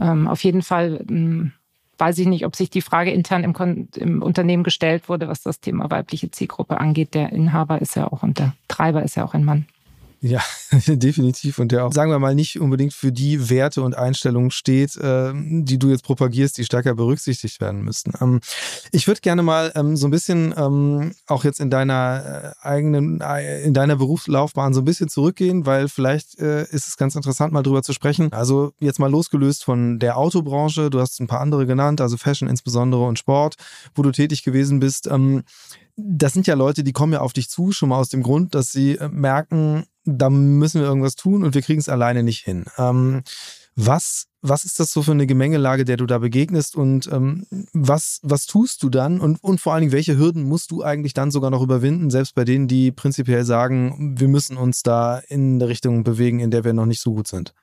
[0.01, 1.53] ähm, auf jeden Fall ähm,
[1.99, 5.61] weiß ich nicht, ob sich die Frage intern im, im, Unternehmen gestellt wurde, was das
[5.61, 7.15] Thema weibliche Zielgruppe angeht.
[7.15, 9.67] Der Inhaber ist ja auch und der Treiber ist ja auch ein Mann.
[10.23, 10.43] Ja,
[10.87, 11.59] definitiv.
[11.59, 15.33] Und der auch, sagen wir mal, nicht unbedingt für die Werte und Einstellungen steht, äh,
[15.35, 18.13] die du jetzt propagierst, die stärker berücksichtigt werden müssten.
[18.21, 18.41] Ähm,
[18.93, 23.23] ich würde gerne mal ähm, so ein bisschen ähm, auch jetzt in deiner äh, eigenen,
[23.23, 27.55] äh, in deiner Berufslaufbahn so ein bisschen zurückgehen, weil vielleicht äh, ist es ganz interessant,
[27.55, 28.31] mal drüber zu sprechen.
[28.31, 32.49] Also jetzt mal losgelöst von der Autobranche, du hast ein paar andere genannt, also Fashion
[32.49, 33.55] insbesondere und Sport,
[33.95, 35.07] wo du tätig gewesen bist.
[35.07, 35.45] Ähm,
[35.97, 38.55] das sind ja Leute, die kommen ja auf dich zu, schon mal aus dem Grund,
[38.55, 42.45] dass sie äh, merken, da müssen wir irgendwas tun und wir kriegen es alleine nicht
[42.45, 42.65] hin.
[42.79, 43.23] Ähm,
[43.77, 48.21] was, was ist das so für eine Gemengelage, der du da begegnest und ähm, was,
[48.23, 51.31] was tust du dann und, und vor allen Dingen, welche Hürden musst du eigentlich dann
[51.31, 55.69] sogar noch überwinden, selbst bei denen, die prinzipiell sagen, wir müssen uns da in der
[55.69, 57.55] Richtung bewegen, in der wir noch nicht so gut sind?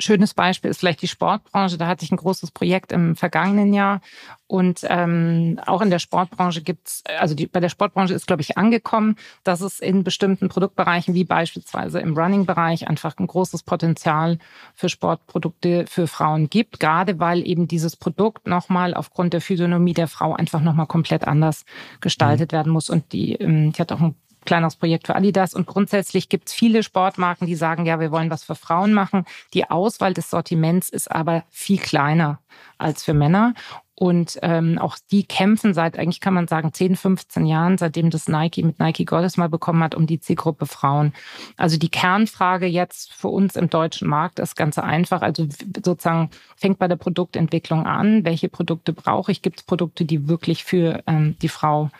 [0.00, 1.78] Schönes Beispiel ist vielleicht die Sportbranche.
[1.78, 4.00] Da hatte ich ein großes Projekt im vergangenen Jahr.
[4.48, 8.56] Und ähm, auch in der Sportbranche gibt's, also die, bei der Sportbranche ist, glaube ich,
[8.56, 14.38] angekommen, dass es in bestimmten Produktbereichen, wie beispielsweise im Running-Bereich, einfach ein großes Potenzial
[14.74, 16.78] für Sportprodukte für Frauen gibt.
[16.78, 21.64] Gerade weil eben dieses Produkt nochmal aufgrund der Physiognomie der Frau einfach nochmal komplett anders
[22.00, 22.56] gestaltet mhm.
[22.56, 22.88] werden muss.
[22.88, 24.14] Und die, ähm, die hat auch ein
[24.46, 25.54] kleineres Projekt für Adidas.
[25.54, 29.26] Und grundsätzlich gibt es viele Sportmarken, die sagen, ja, wir wollen was für Frauen machen.
[29.52, 32.38] Die Auswahl des Sortiments ist aber viel kleiner
[32.78, 33.54] als für Männer.
[33.98, 38.28] Und ähm, auch die kämpfen seit, eigentlich kann man sagen, 10, 15 Jahren, seitdem das
[38.28, 41.14] Nike mit Nike Goddess mal bekommen hat, um die Zielgruppe Frauen.
[41.56, 45.22] Also die Kernfrage jetzt für uns im deutschen Markt ist ganz einfach.
[45.22, 45.46] Also
[45.82, 48.26] sozusagen fängt bei der Produktentwicklung an.
[48.26, 49.40] Welche Produkte brauche ich?
[49.40, 51.90] Gibt es Produkte, die wirklich für ähm, die Frau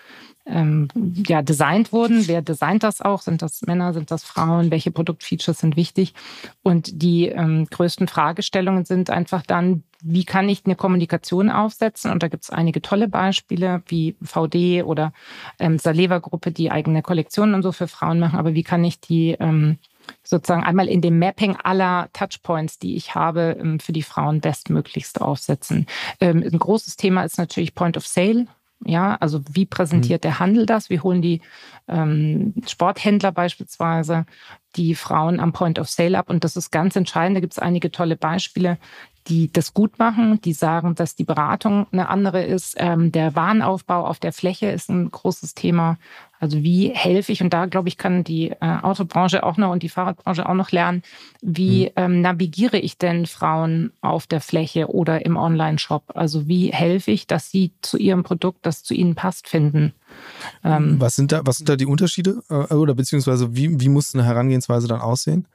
[0.46, 0.88] ähm,
[1.26, 2.28] ja, designt wurden.
[2.28, 3.20] Wer designt das auch?
[3.22, 4.70] Sind das Männer, sind das Frauen?
[4.70, 6.14] Welche Produktfeatures sind wichtig?
[6.62, 12.12] Und die ähm, größten Fragestellungen sind einfach dann, wie kann ich eine Kommunikation aufsetzen?
[12.12, 15.12] Und da gibt es einige tolle Beispiele wie VD oder
[15.58, 18.38] ähm, Saleva-Gruppe, die eigene Kollektionen und so für Frauen machen.
[18.38, 19.78] Aber wie kann ich die ähm,
[20.22, 25.20] sozusagen einmal in dem Mapping aller Touchpoints, die ich habe, ähm, für die Frauen bestmöglichst
[25.20, 25.86] aufsetzen?
[26.20, 28.46] Ähm, ein großes Thema ist natürlich Point of Sale.
[28.84, 30.28] Ja, also wie präsentiert mhm.
[30.28, 30.90] der Handel das?
[30.90, 31.40] Wie holen die
[31.88, 34.26] ähm, Sporthändler beispielsweise
[34.76, 36.28] die Frauen am Point of Sale ab?
[36.28, 37.36] Und das ist ganz entscheidend.
[37.36, 38.78] Da gibt es einige tolle Beispiele,
[39.28, 42.76] die das gut machen, die sagen, dass die Beratung eine andere ist.
[42.78, 45.98] Ähm, der Warenaufbau auf der Fläche ist ein großes Thema.
[46.38, 49.82] Also wie helfe ich, und da glaube ich, kann die äh, Autobranche auch noch und
[49.82, 51.02] die Fahrradbranche auch noch lernen,
[51.40, 51.92] wie mhm.
[51.96, 56.12] ähm, navigiere ich denn Frauen auf der Fläche oder im Online-Shop?
[56.14, 59.92] Also wie helfe ich, dass sie zu ihrem Produkt, das zu ihnen passt, finden?
[60.62, 62.42] Ähm, was, sind da, was sind da die Unterschiede?
[62.50, 65.46] Äh, oder beziehungsweise wie, wie muss eine Herangehensweise dann aussehen?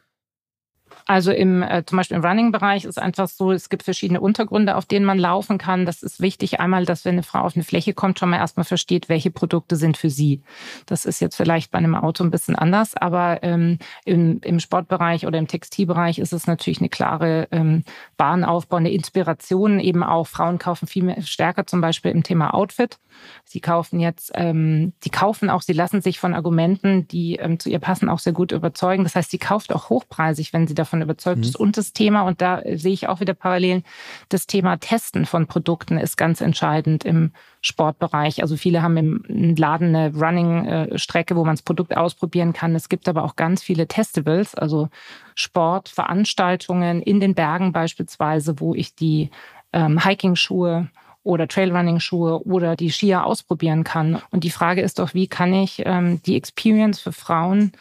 [1.06, 4.86] Also im, äh, zum Beispiel im Running-Bereich ist einfach so, es gibt verschiedene Untergründe, auf
[4.86, 5.86] denen man laufen kann.
[5.86, 6.60] Das ist wichtig.
[6.60, 9.76] Einmal, dass wenn eine Frau auf eine Fläche kommt, schon mal erstmal versteht, welche Produkte
[9.76, 10.42] sind für sie.
[10.86, 15.26] Das ist jetzt vielleicht bei einem Auto ein bisschen anders, aber ähm, im, im Sportbereich
[15.26, 17.84] oder im Textilbereich ist es natürlich eine klare ähm,
[18.18, 20.28] Warenaufbau, eine Inspiration eben auch.
[20.28, 23.00] Frauen kaufen viel mehr, stärker zum Beispiel im Thema Outfit.
[23.44, 27.70] Sie kaufen jetzt, ähm, die kaufen auch, sie lassen sich von Argumenten, die ähm, zu
[27.70, 29.04] ihr passen, auch sehr gut überzeugen.
[29.04, 31.44] Das heißt, sie kauft auch hochpreisig, wenn sie davon davon überzeugt mhm.
[31.44, 31.56] ist.
[31.56, 33.84] Und das Thema, und da sehe ich auch wieder Parallelen,
[34.30, 38.42] das Thema Testen von Produkten ist ganz entscheidend im Sportbereich.
[38.42, 42.76] Also viele haben im Laden eine Running-Strecke, wo man das Produkt ausprobieren kann.
[42.76, 44.90] Es gibt aber auch ganz viele Testables, also
[45.36, 49.30] Sportveranstaltungen in den Bergen beispielsweise, wo ich die
[49.74, 50.90] ähm, Hiking-Schuhe
[51.24, 54.20] oder Trailrunning-Schuhe oder die Skier ausprobieren kann.
[54.32, 57.74] Und die Frage ist doch, wie kann ich ähm, die Experience für Frauen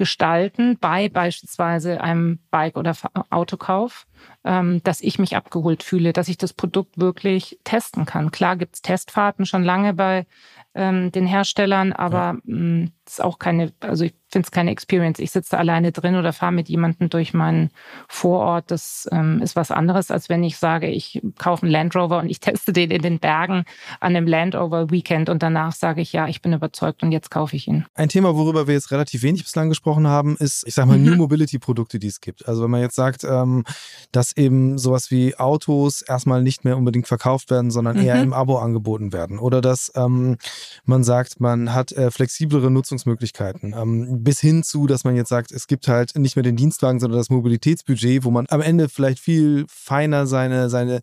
[0.00, 2.96] gestalten bei beispielsweise einem Bike- oder
[3.28, 4.06] Autokauf,
[4.44, 8.30] ähm, dass ich mich abgeholt fühle, dass ich das Produkt wirklich testen kann.
[8.30, 10.26] Klar gibt's Testfahrten schon lange bei
[10.74, 12.54] ähm, den Herstellern, aber ja.
[12.54, 15.18] mm, ist auch keine, also ich finde es keine Experience.
[15.18, 17.70] Ich sitze alleine drin oder fahre mit jemandem durch meinen
[18.08, 18.70] Vorort.
[18.70, 22.28] Das ähm, ist was anderes, als wenn ich sage, ich kaufe einen Land Rover und
[22.28, 23.64] ich teste den in den Bergen
[24.00, 27.30] an einem Land Rover Weekend und danach sage ich, ja, ich bin überzeugt und jetzt
[27.30, 27.86] kaufe ich ihn.
[27.94, 31.04] Ein Thema, worüber wir jetzt relativ wenig bislang gesprochen haben, ist, ich sage mal, mhm.
[31.04, 32.46] New Mobility Produkte, die es gibt.
[32.46, 33.64] Also wenn man jetzt sagt, ähm,
[34.12, 38.22] dass eben sowas wie Autos erstmal nicht mehr unbedingt verkauft werden, sondern eher mhm.
[38.22, 39.38] im Abo angeboten werden.
[39.38, 40.36] Oder dass ähm,
[40.84, 43.74] man sagt, man hat äh, flexiblere Nutzungsmöglichkeiten.
[44.22, 47.18] Bis hin zu, dass man jetzt sagt, es gibt halt nicht mehr den Dienstwagen, sondern
[47.18, 51.00] das Mobilitätsbudget, wo man am Ende vielleicht viel feiner seine, seine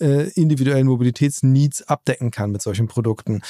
[0.00, 3.42] äh, individuellen Mobilitätsneeds abdecken kann mit solchen Produkten.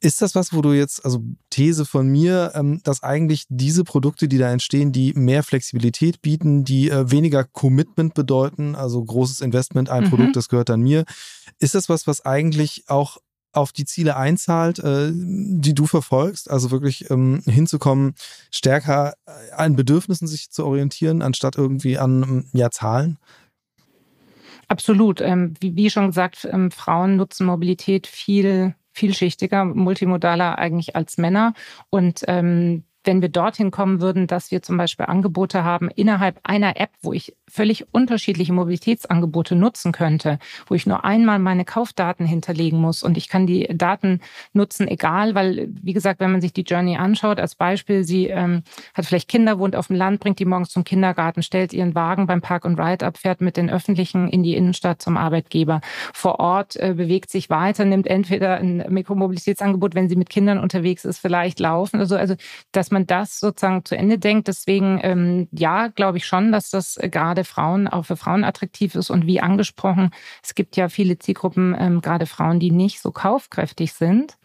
[0.00, 4.28] Ist das was, wo du jetzt, also These von mir, ähm, dass eigentlich diese Produkte,
[4.28, 9.88] die da entstehen, die mehr Flexibilität bieten, die äh, weniger Commitment bedeuten, also großes Investment,
[9.90, 10.10] ein mhm.
[10.10, 11.04] Produkt, das gehört an mir,
[11.58, 13.18] ist das was, was eigentlich auch
[13.54, 18.14] auf die Ziele einzahlt, äh, die du verfolgst, also wirklich ähm, hinzukommen,
[18.50, 19.14] stärker
[19.56, 23.18] an Bedürfnissen sich zu orientieren, anstatt irgendwie an ähm, ja, Zahlen?
[24.68, 25.20] Absolut.
[25.20, 31.52] Ähm, wie, schon gesagt, Frauen nutzen Mobilität viel vielschichtiger, multimodaler eigentlich als Männer.
[31.90, 32.24] Und
[33.04, 37.12] wenn wir dorthin kommen würden, dass wir zum Beispiel Angebote haben innerhalb einer App, wo
[37.12, 43.16] ich völlig unterschiedliche Mobilitätsangebote nutzen könnte, wo ich nur einmal meine Kaufdaten hinterlegen muss und
[43.16, 44.20] ich kann die Daten
[44.52, 48.62] nutzen, egal, weil, wie gesagt, wenn man sich die Journey anschaut, als Beispiel, sie ähm,
[48.94, 52.26] hat vielleicht Kinder, wohnt auf dem Land, bringt die morgens zum Kindergarten, stellt ihren Wagen
[52.26, 55.80] beim Park und Ride ab, fährt mit den Öffentlichen in die Innenstadt zum Arbeitgeber.
[56.12, 61.04] Vor Ort äh, bewegt sich weiter, nimmt entweder ein Mikromobilitätsangebot, wenn sie mit Kindern unterwegs
[61.04, 62.16] ist, vielleicht laufen oder so.
[62.16, 62.34] Also,
[62.72, 64.48] dass man das sozusagen zu Ende denkt.
[64.48, 69.10] Deswegen, ähm, ja, glaube ich schon, dass das gerade Frauen auch für Frauen attraktiv ist.
[69.10, 70.10] Und wie angesprochen,
[70.42, 74.38] es gibt ja viele Zielgruppen, ähm, gerade Frauen, die nicht so kaufkräftig sind.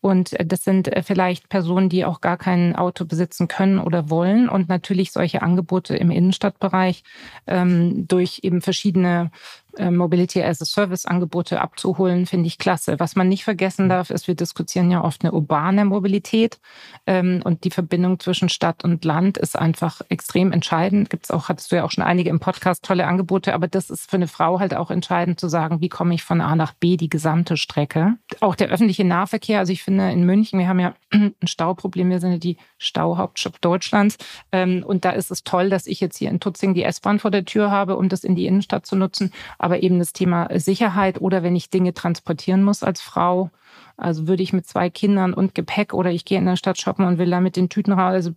[0.00, 4.10] Und äh, das sind äh, vielleicht Personen, die auch gar kein Auto besitzen können oder
[4.10, 4.48] wollen.
[4.48, 7.02] Und natürlich solche Angebote im Innenstadtbereich
[7.46, 9.30] ähm, durch eben verschiedene
[9.65, 12.98] äh, Mobility as a Service Angebote abzuholen, finde ich klasse.
[12.98, 13.90] Was man nicht vergessen mhm.
[13.90, 16.58] darf, ist, wir diskutieren ja oft eine urbane Mobilität
[17.06, 21.10] ähm, und die Verbindung zwischen Stadt und Land ist einfach extrem entscheidend.
[21.10, 24.10] Gibt's auch, hattest du ja auch schon einige im Podcast, tolle Angebote, aber das ist
[24.10, 26.96] für eine Frau halt auch entscheidend zu sagen, wie komme ich von A nach B
[26.96, 28.14] die gesamte Strecke.
[28.40, 32.20] Auch der öffentliche Nahverkehr, also ich finde in München, wir haben ja ein Stauproblem, wir
[32.20, 34.16] sind ja die Stauhauptstadt Deutschlands
[34.52, 37.30] ähm, und da ist es toll, dass ich jetzt hier in Tutzing die S-Bahn vor
[37.30, 41.20] der Tür habe, um das in die Innenstadt zu nutzen aber eben das Thema Sicherheit
[41.20, 43.50] oder wenn ich Dinge transportieren muss als Frau.
[43.96, 47.04] Also würde ich mit zwei Kindern und Gepäck oder ich gehe in der Stadt shoppen
[47.04, 48.12] und will da mit den Tüten raus.
[48.12, 48.30] Also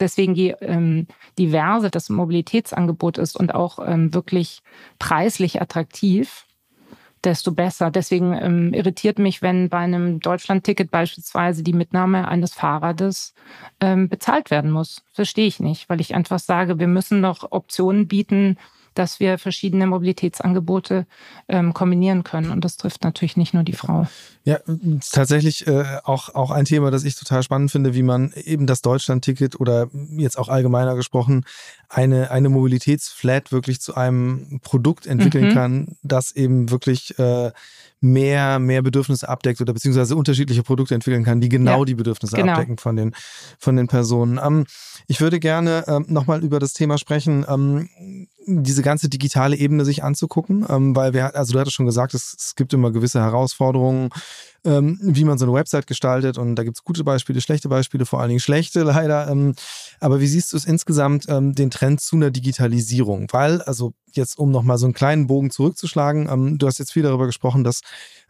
[0.00, 1.06] deswegen je ähm,
[1.38, 4.60] diverse das Mobilitätsangebot ist und auch ähm, wirklich
[4.98, 6.46] preislich attraktiv,
[7.24, 7.90] desto besser.
[7.90, 13.34] Deswegen ähm, irritiert mich, wenn bei einem Deutschland-Ticket beispielsweise die Mitnahme eines Fahrrades
[13.80, 15.04] ähm, bezahlt werden muss.
[15.12, 18.56] Verstehe ich nicht, weil ich einfach sage, wir müssen noch Optionen bieten,
[18.94, 21.06] dass wir verschiedene Mobilitätsangebote
[21.48, 22.50] ähm, kombinieren können.
[22.50, 24.06] Und das trifft natürlich nicht nur die Frau.
[24.44, 24.58] Ja,
[25.10, 28.82] tatsächlich äh, auch, auch ein Thema, das ich total spannend finde, wie man eben das
[28.82, 31.44] Deutschland-Ticket oder jetzt auch allgemeiner gesprochen
[31.88, 35.54] eine, eine Mobilitätsflat wirklich zu einem Produkt entwickeln mhm.
[35.54, 37.52] kann, das eben wirklich äh,
[38.00, 42.36] mehr, mehr Bedürfnisse abdeckt oder beziehungsweise unterschiedliche Produkte entwickeln kann, die genau ja, die Bedürfnisse
[42.36, 42.52] genau.
[42.52, 43.14] abdecken von den,
[43.58, 44.40] von den Personen.
[44.42, 44.66] Ähm,
[45.06, 47.88] ich würde gerne ähm, nochmal über das Thema sprechen, ähm,
[48.46, 52.34] diese ganze digitale Ebene sich anzugucken, ähm, weil wir, also du hattest schon gesagt, es,
[52.38, 54.10] es gibt immer gewisse Herausforderungen,
[54.64, 58.06] ähm, wie man so eine Website gestaltet und da gibt es gute Beispiele, schlechte Beispiele,
[58.06, 59.28] vor allen Dingen schlechte leider.
[59.28, 59.54] Ähm,
[60.00, 63.28] aber wie siehst du es insgesamt, ähm, den Trend zu einer Digitalisierung?
[63.32, 67.02] Weil, also jetzt um nochmal so einen kleinen Bogen zurückzuschlagen, ähm, du hast jetzt viel
[67.02, 67.80] darüber gesprochen, dass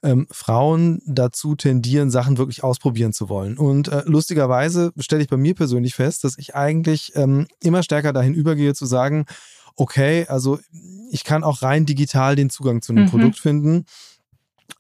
[0.03, 3.59] ähm, Frauen dazu tendieren, Sachen wirklich ausprobieren zu wollen.
[3.59, 8.13] Und äh, lustigerweise stelle ich bei mir persönlich fest, dass ich eigentlich ähm, immer stärker
[8.13, 9.27] dahin übergehe zu sagen,
[9.77, 10.59] okay, also
[11.11, 13.11] ich kann auch rein digital den Zugang zu einem mhm.
[13.11, 13.87] Produkt finden.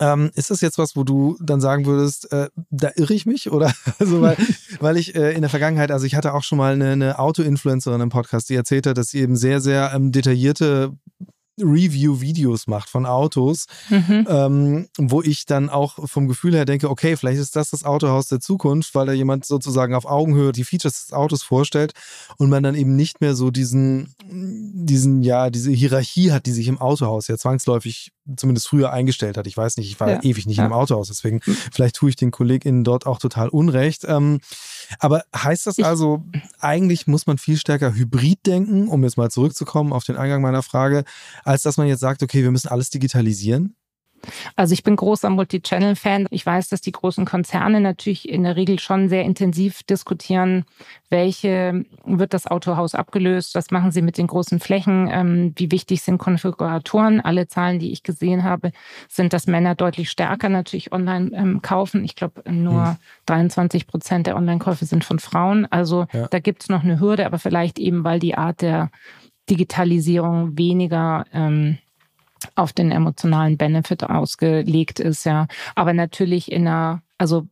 [0.00, 3.50] Ähm, ist das jetzt was, wo du dann sagen würdest, äh, da irre ich mich?
[3.50, 4.37] Oder also weil,
[4.80, 8.00] weil ich äh, in der Vergangenheit, also ich hatte auch schon mal eine, eine Auto-Influencerin
[8.00, 10.92] im Podcast, die erzählt hat, dass sie eben sehr, sehr ähm, detaillierte
[11.61, 14.26] Review-Videos macht von Autos, mhm.
[14.28, 18.28] ähm, wo ich dann auch vom Gefühl her denke, okay, vielleicht ist das das Autohaus
[18.28, 21.92] der Zukunft, weil da jemand sozusagen auf Augenhöhe die Features des Autos vorstellt
[22.37, 26.68] und man dann eben nicht mehr so diesen, diesen, ja, diese Hierarchie hat, die sich
[26.68, 29.46] im Autohaus ja zwangsläufig zumindest früher eingestellt hat.
[29.46, 30.22] Ich weiß nicht, ich war ja.
[30.22, 30.64] ewig nicht ja.
[30.64, 31.40] einem Autohaus, deswegen
[31.72, 34.04] vielleicht tue ich den KollegInnen dort auch total unrecht.
[34.06, 34.40] Ähm,
[34.98, 36.24] aber heißt das also,
[36.60, 40.62] eigentlich muss man viel stärker hybrid denken, um jetzt mal zurückzukommen auf den Eingang meiner
[40.62, 41.04] Frage,
[41.44, 43.74] als dass man jetzt sagt, okay, wir müssen alles digitalisieren?
[44.57, 46.26] Also ich bin großer Multi-Channel-Fan.
[46.31, 50.64] Ich weiß, dass die großen Konzerne natürlich in der Regel schon sehr intensiv diskutieren,
[51.11, 56.02] welche wird das Autohaus abgelöst, was machen sie mit den großen Flächen, ähm, wie wichtig
[56.02, 57.20] sind Konfiguratoren.
[57.20, 58.72] Alle Zahlen, die ich gesehen habe,
[59.09, 62.04] sind, dass Männer deutlich stärker natürlich online ähm, kaufen.
[62.04, 62.96] Ich glaube, nur hm.
[63.26, 65.66] 23 Prozent der Online-Käufe sind von Frauen.
[65.70, 66.28] Also ja.
[66.28, 68.90] da gibt es noch eine Hürde, aber vielleicht eben, weil die Art der
[69.48, 71.78] Digitalisierung weniger ähm,
[72.55, 75.46] auf den emotionalen Benefit ausgelegt ist, ja.
[75.74, 77.46] Aber natürlich in einer, also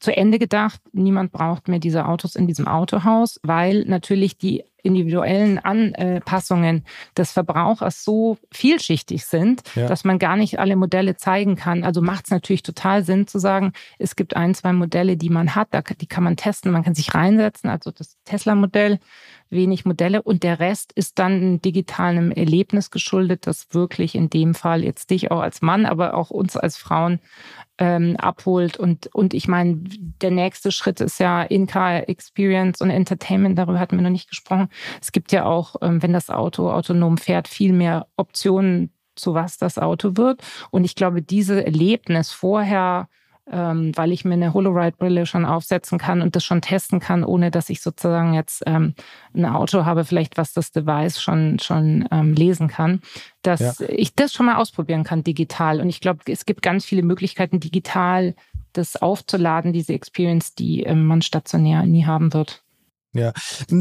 [0.00, 5.58] zu Ende gedacht, niemand braucht mehr diese Autos in diesem Autohaus, weil natürlich die individuellen
[5.58, 6.84] Anpassungen
[7.16, 9.86] des Verbrauchers so vielschichtig sind, ja.
[9.86, 11.84] dass man gar nicht alle Modelle zeigen kann.
[11.84, 15.54] Also macht es natürlich total Sinn zu sagen, es gibt ein, zwei Modelle, die man
[15.54, 15.68] hat,
[16.00, 18.98] die kann man testen, man kann sich reinsetzen, also das Tesla-Modell,
[19.52, 24.54] wenig Modelle und der Rest ist dann einem digitalen Erlebnis geschuldet, das wirklich in dem
[24.54, 27.20] Fall jetzt dich auch als Mann, aber auch uns als Frauen
[27.78, 28.78] ähm, abholt.
[28.78, 29.80] Und, und ich meine,
[30.22, 34.68] der nächste Schritt ist ja In-Car Experience und Entertainment, darüber hatten wir noch nicht gesprochen.
[35.00, 39.58] Es gibt ja auch, ähm, wenn das Auto autonom fährt, viel mehr Optionen, zu was
[39.58, 40.42] das Auto wird.
[40.70, 43.08] Und ich glaube, diese Erlebnis vorher
[43.50, 47.50] ähm, weil ich mir eine Holoride-Brille schon aufsetzen kann und das schon testen kann, ohne
[47.50, 48.94] dass ich sozusagen jetzt ähm,
[49.34, 53.00] ein Auto habe, vielleicht was das Device schon, schon ähm, lesen kann,
[53.42, 53.88] dass ja.
[53.88, 55.80] ich das schon mal ausprobieren kann digital.
[55.80, 58.34] Und ich glaube, es gibt ganz viele Möglichkeiten, digital
[58.72, 62.61] das aufzuladen, diese Experience, die man stationär nie haben wird.
[63.14, 63.34] Ja,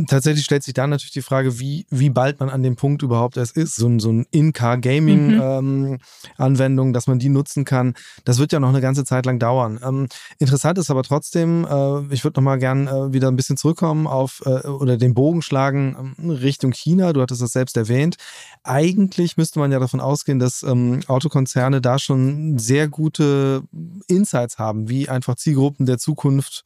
[0.08, 3.38] tatsächlich stellt sich da natürlich die Frage, wie, wie bald man an dem Punkt überhaupt
[3.38, 3.78] erst ist.
[3.78, 6.89] So ein, so ein In-Car-Gaming-Anwendung, mhm.
[6.89, 7.94] ähm, dass man die nutzen kann,
[8.26, 9.80] das wird ja noch eine ganze Zeit lang dauern.
[9.86, 14.06] Ähm, interessant ist aber trotzdem, äh, ich würde nochmal gern äh, wieder ein bisschen zurückkommen
[14.06, 17.13] auf äh, oder den Bogen schlagen ähm, Richtung China.
[17.13, 18.17] Du hattest das selbst erwähnt.
[18.63, 23.63] Eigentlich müsste man ja davon ausgehen, dass ähm, Autokonzerne da schon sehr gute
[24.08, 26.65] Insights haben, wie einfach Zielgruppen der Zukunft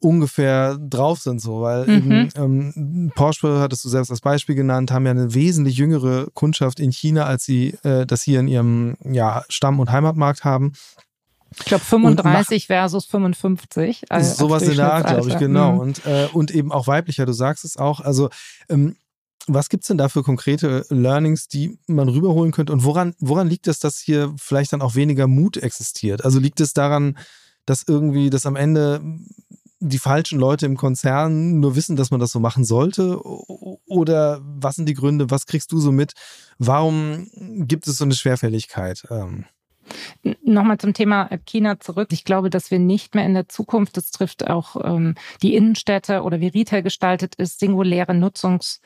[0.00, 2.12] ungefähr drauf sind, so, weil mhm.
[2.12, 6.80] eben, ähm, Porsche, hattest du selbst als Beispiel genannt, haben ja eine wesentlich jüngere Kundschaft
[6.80, 10.72] in China, als sie äh, das hier in ihrem ja, Stamm- und Heimatmarkt haben.
[11.58, 14.04] Ich glaube 35 versus 55.
[14.08, 15.72] Also sowas in der Art, glaube ich, genau.
[15.74, 15.80] Mhm.
[15.80, 18.00] Und, äh, und eben auch weiblicher, du sagst es auch.
[18.00, 18.30] Also
[18.68, 18.96] ähm,
[19.46, 22.72] was gibt es denn da für konkrete Learnings, die man rüberholen könnte?
[22.72, 26.24] Und woran, woran liegt es, dass hier vielleicht dann auch weniger Mut existiert?
[26.24, 27.18] Also liegt es daran,
[27.66, 29.00] dass irgendwie das am Ende
[29.80, 33.20] die falschen Leute im Konzern nur wissen, dass man das so machen sollte?
[33.86, 35.30] Oder was sind die Gründe?
[35.30, 36.12] Was kriegst du so mit?
[36.58, 37.28] Warum
[37.66, 39.04] gibt es so eine Schwerfälligkeit?
[39.10, 39.46] Ähm
[40.44, 42.08] Nochmal zum Thema China zurück.
[42.12, 46.22] Ich glaube, dass wir nicht mehr in der Zukunft, das trifft auch ähm, die Innenstädte
[46.22, 48.80] oder wie Retail gestaltet ist, singuläre Nutzungs-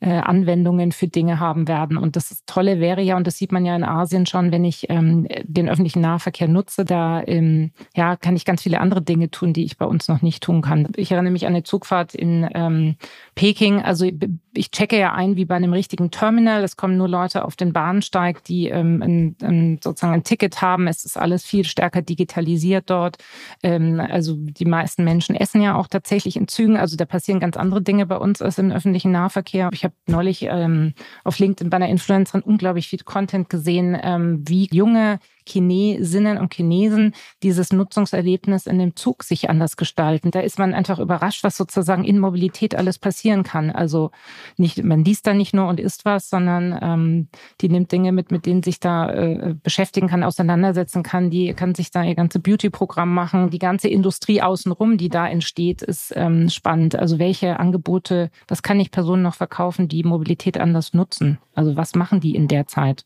[0.00, 1.96] äh, Anwendungen für Dinge haben werden.
[1.96, 4.86] Und das Tolle wäre ja, und das sieht man ja in Asien schon, wenn ich
[4.88, 9.52] ähm, den öffentlichen Nahverkehr nutze, da ähm, ja, kann ich ganz viele andere Dinge tun,
[9.52, 10.88] die ich bei uns noch nicht tun kann.
[10.96, 12.96] Ich erinnere mich an eine Zugfahrt in ähm,
[13.34, 13.82] Peking.
[13.82, 14.06] Also
[14.52, 16.64] ich checke ja ein wie bei einem richtigen Terminal.
[16.64, 20.86] Es kommen nur Leute auf den Bahnsteig, die ähm, ein, ein, sozusagen ein Ticket haben.
[20.86, 23.18] Es ist alles viel stärker digitalisiert dort.
[23.62, 26.76] Ähm, also die meisten Menschen essen ja auch tatsächlich in Zügen.
[26.76, 29.68] Also da passieren ganz andere Dinge bei uns als im öffentlichen Nahverkehr.
[29.72, 34.68] Ich habe neulich ähm, auf LinkedIn bei einer Influencerin unglaublich viel Content gesehen, ähm, wie
[34.72, 35.18] junge
[35.50, 40.30] Chinesinnen und Chinesen dieses Nutzungserlebnis in dem Zug sich anders gestalten.
[40.30, 43.70] Da ist man einfach überrascht, was sozusagen in Mobilität alles passieren kann.
[43.70, 44.10] Also
[44.56, 47.28] nicht, man liest da nicht nur und isst was, sondern ähm,
[47.60, 51.30] die nimmt Dinge mit, mit denen sich da äh, beschäftigen kann, auseinandersetzen kann.
[51.30, 53.50] Die kann sich da ihr ganze Beauty-Programm machen.
[53.50, 56.96] Die ganze Industrie außenrum, die da entsteht, ist ähm, spannend.
[56.96, 61.38] Also welche Angebote, was kann ich Personen noch verkaufen, die Mobilität anders nutzen?
[61.54, 63.04] Also was machen die in der Zeit?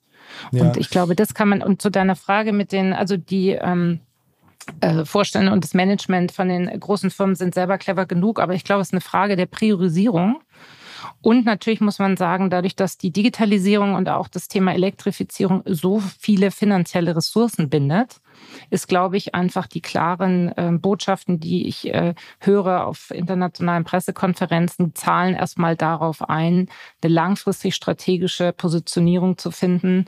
[0.53, 0.63] Ja.
[0.63, 4.01] Und ich glaube, das kann man, und zu deiner Frage mit den, also die ähm,
[4.81, 8.65] äh, Vorstände und das Management von den großen Firmen sind selber clever genug, aber ich
[8.65, 10.41] glaube, es ist eine Frage der Priorisierung.
[11.21, 16.03] Und natürlich muss man sagen, dadurch, dass die Digitalisierung und auch das Thema Elektrifizierung so
[16.19, 18.21] viele finanzielle Ressourcen bindet,
[18.71, 24.95] ist, glaube ich, einfach die klaren äh, Botschaften, die ich äh, höre auf internationalen Pressekonferenzen,
[24.95, 26.69] zahlen erstmal darauf ein,
[27.03, 30.07] eine langfristig strategische Positionierung zu finden,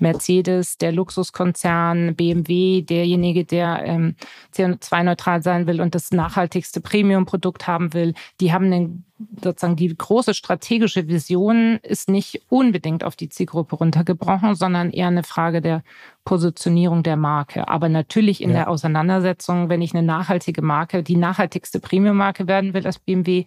[0.00, 4.14] Mercedes, der Luxuskonzern, BMW, derjenige, der ähm,
[4.54, 9.04] CO2-neutral sein will und das nachhaltigste Premium-Produkt haben will, die haben den,
[9.42, 15.22] sozusagen die große strategische Vision ist nicht unbedingt auf die Zielgruppe runtergebrochen, sondern eher eine
[15.22, 15.82] Frage der
[16.24, 17.68] Positionierung der Marke.
[17.68, 18.56] Aber natürlich in ja.
[18.56, 23.44] der Auseinandersetzung, wenn ich eine nachhaltige Marke, die nachhaltigste Premium-Marke werden will als BMW,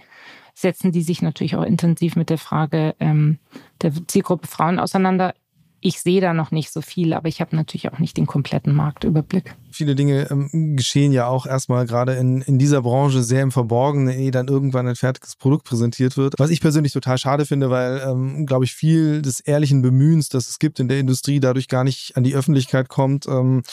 [0.59, 3.39] setzen die sich natürlich auch intensiv mit der Frage ähm,
[3.81, 5.33] der Zielgruppe Frauen auseinander
[5.81, 8.73] ich sehe da noch nicht so viel, aber ich habe natürlich auch nicht den kompletten
[8.73, 9.55] Marktüberblick.
[9.71, 14.13] Viele Dinge ähm, geschehen ja auch erstmal gerade in, in dieser Branche sehr im Verborgenen,
[14.13, 16.33] ehe dann irgendwann ein fertiges Produkt präsentiert wird.
[16.37, 20.49] Was ich persönlich total schade finde, weil, ähm, glaube ich, viel des ehrlichen Bemühens, das
[20.49, 23.27] es gibt in der Industrie, dadurch gar nicht an die Öffentlichkeit kommt.
[23.27, 23.63] Ähm,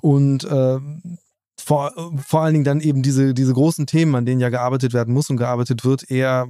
[0.00, 0.78] und äh,
[1.58, 5.14] vor, vor allen Dingen dann eben diese, diese großen Themen, an denen ja gearbeitet werden
[5.14, 6.46] muss und gearbeitet wird, eher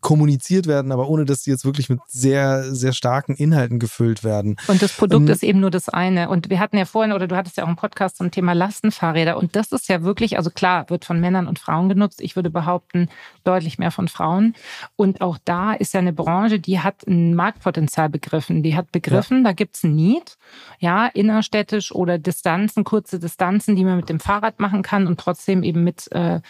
[0.00, 4.56] kommuniziert werden, aber ohne dass sie jetzt wirklich mit sehr, sehr starken Inhalten gefüllt werden.
[4.68, 6.28] Und das Produkt ähm, ist eben nur das eine.
[6.28, 9.36] Und wir hatten ja vorhin, oder du hattest ja auch einen Podcast zum Thema Lastenfahrräder.
[9.36, 12.20] Und das ist ja wirklich, also klar, wird von Männern und Frauen genutzt.
[12.20, 13.08] Ich würde behaupten,
[13.42, 14.54] deutlich mehr von Frauen.
[14.94, 18.62] Und auch da ist ja eine Branche, die hat ein Marktpotenzial begriffen.
[18.62, 19.44] Die hat begriffen, ja.
[19.44, 20.36] da gibt's ein Need,
[20.78, 25.64] ja, innerstädtisch oder Distanzen, kurze Distanzen, die man mit dem Fahrrad machen kann und trotzdem
[25.64, 26.40] eben mit äh,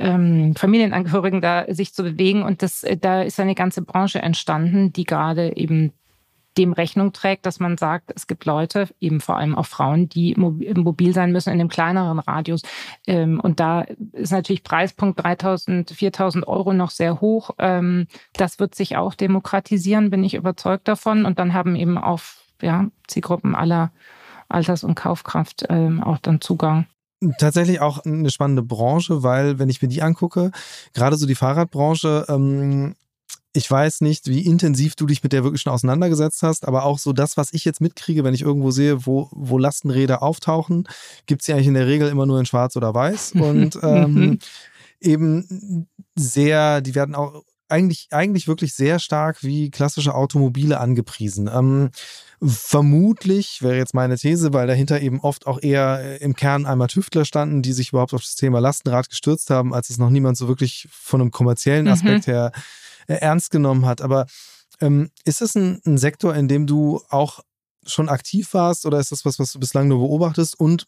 [0.00, 2.42] ähm, Familienangehörigen da sich zu bewegen.
[2.42, 5.92] Und das, äh, da ist eine ganze Branche entstanden, die gerade eben
[6.58, 10.34] dem Rechnung trägt, dass man sagt, es gibt Leute, eben vor allem auch Frauen, die
[10.34, 12.62] mobil sein müssen in einem kleineren Radius.
[13.06, 13.82] Ähm, und da
[14.12, 17.50] ist natürlich Preispunkt 3000, 4000 Euro noch sehr hoch.
[17.58, 21.24] Ähm, das wird sich auch demokratisieren, bin ich überzeugt davon.
[21.24, 22.20] Und dann haben eben auch
[22.60, 23.92] ja, Zielgruppen aller
[24.48, 26.86] Alters- und Kaufkraft ähm, auch dann Zugang
[27.38, 30.50] tatsächlich auch eine spannende Branche, weil wenn ich mir die angucke,
[30.94, 32.94] gerade so die Fahrradbranche, ähm,
[33.52, 36.98] ich weiß nicht, wie intensiv du dich mit der wirklich schon auseinandergesetzt hast, aber auch
[36.98, 40.86] so das, was ich jetzt mitkriege, wenn ich irgendwo sehe, wo, wo Lastenräder auftauchen,
[41.26, 43.32] gibt es ja eigentlich in der Regel immer nur in Schwarz oder Weiß.
[43.34, 44.38] Und ähm,
[45.00, 51.48] eben sehr, die werden auch eigentlich, eigentlich wirklich sehr stark wie klassische Automobile angepriesen.
[51.52, 51.90] Ähm,
[52.42, 56.88] vermutlich wäre jetzt meine These, weil dahinter eben oft auch eher äh, im Kern einmal
[56.88, 60.36] Tüftler standen, die sich überhaupt auf das Thema Lastenrad gestürzt haben, als es noch niemand
[60.36, 61.92] so wirklich von einem kommerziellen mhm.
[61.92, 62.32] Aspekt mhm.
[62.32, 62.52] her
[63.06, 64.00] äh, ernst genommen hat.
[64.00, 64.26] Aber
[64.80, 67.40] ähm, ist es ein, ein Sektor, in dem du auch
[67.86, 70.58] schon aktiv warst oder ist das was, was du bislang nur beobachtest?
[70.58, 70.86] Und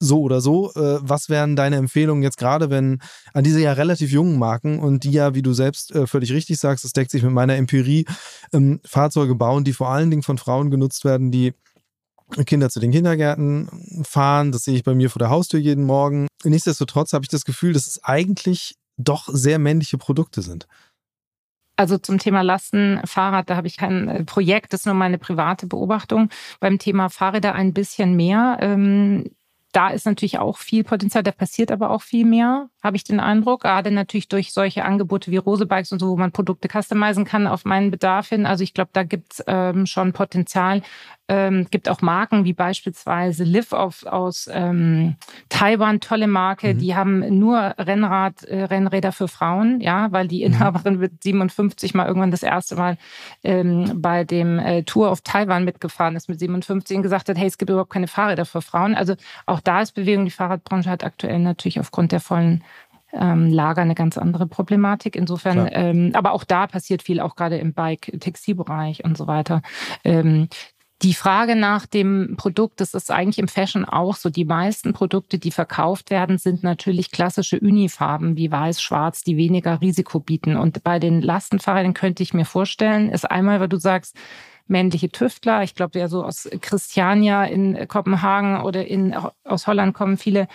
[0.00, 0.72] so oder so.
[0.74, 3.00] Äh, was wären deine Empfehlungen jetzt gerade, wenn
[3.32, 6.58] an diese ja relativ jungen Marken und die ja, wie du selbst äh, völlig richtig
[6.58, 8.06] sagst, das deckt sich mit meiner Empirie,
[8.52, 11.54] ähm, Fahrzeuge bauen, die vor allen Dingen von Frauen genutzt werden, die
[12.44, 14.52] Kinder zu den Kindergärten fahren.
[14.52, 16.28] Das sehe ich bei mir vor der Haustür jeden Morgen.
[16.44, 20.66] Nichtsdestotrotz habe ich das Gefühl, dass es eigentlich doch sehr männliche Produkte sind.
[21.76, 25.68] Also zum Thema Lastenfahrrad, da habe ich kein äh, Projekt, das ist nur meine private
[25.68, 26.28] Beobachtung.
[26.58, 28.58] Beim Thema Fahrräder ein bisschen mehr.
[28.60, 29.30] Ähm,
[29.72, 33.20] da ist natürlich auch viel Potenzial, da passiert aber auch viel mehr, habe ich den
[33.20, 33.62] Eindruck.
[33.62, 37.64] Gerade natürlich durch solche Angebote wie Rosebikes und so, wo man Produkte customizen kann auf
[37.64, 38.46] meinen Bedarf hin.
[38.46, 40.82] Also ich glaube, da gibt's ähm, schon Potenzial.
[41.30, 45.16] Ähm, gibt auch Marken wie beispielsweise Liv auf, aus ähm,
[45.50, 46.72] Taiwan, tolle Marke.
[46.72, 46.78] Mhm.
[46.78, 50.54] Die haben nur Rennrad, äh, Rennräder für Frauen, ja, weil die mhm.
[50.54, 51.00] Inhaberin mhm.
[51.00, 52.96] mit 57 mal irgendwann das erste Mal
[53.44, 57.46] ähm, bei dem äh, Tour auf Taiwan mitgefahren ist mit 57 und gesagt hat, hey,
[57.46, 58.94] es gibt überhaupt keine Fahrräder für Frauen.
[58.94, 59.14] Also
[59.44, 60.24] auch da ist Bewegung.
[60.24, 62.64] Die Fahrradbranche hat aktuell natürlich aufgrund der vollen
[63.12, 65.16] ähm, Lager eine ganz andere Problematik.
[65.16, 69.62] Insofern, ähm, aber auch da passiert viel, auch gerade im Bike-Textilbereich und so weiter.
[70.04, 70.48] Ähm,
[71.02, 74.30] die Frage nach dem Produkt, das ist eigentlich im Fashion auch so.
[74.30, 79.80] Die meisten Produkte, die verkauft werden, sind natürlich klassische Unifarben wie weiß, schwarz, die weniger
[79.80, 80.56] Risiko bieten.
[80.56, 84.16] Und bei den Lastenfahrrädern könnte ich mir vorstellen, ist einmal, weil du sagst,
[84.68, 85.62] männliche Tüftler.
[85.62, 89.14] Ich glaube, ja so aus Christiania in Kopenhagen oder in,
[89.44, 90.48] aus Holland kommen viele,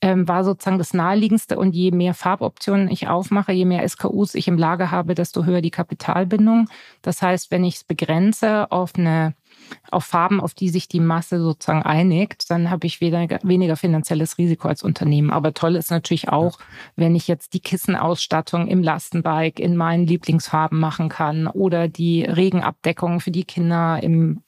[0.00, 1.58] ähm, war sozusagen das naheliegendste.
[1.58, 5.60] Und je mehr Farboptionen ich aufmache, je mehr SKUs ich im Lager habe, desto höher
[5.60, 6.68] die Kapitalbindung.
[7.02, 9.34] Das heißt, wenn ich es begrenze auf eine
[9.90, 14.38] auf Farben, auf die sich die Masse sozusagen einigt, dann habe ich weniger, weniger finanzielles
[14.38, 15.30] Risiko als Unternehmen.
[15.30, 16.58] Aber toll ist natürlich auch,
[16.96, 23.20] wenn ich jetzt die Kissenausstattung im Lastenbike in meinen Lieblingsfarben machen kann oder die Regenabdeckung
[23.20, 24.42] für die Kinder im,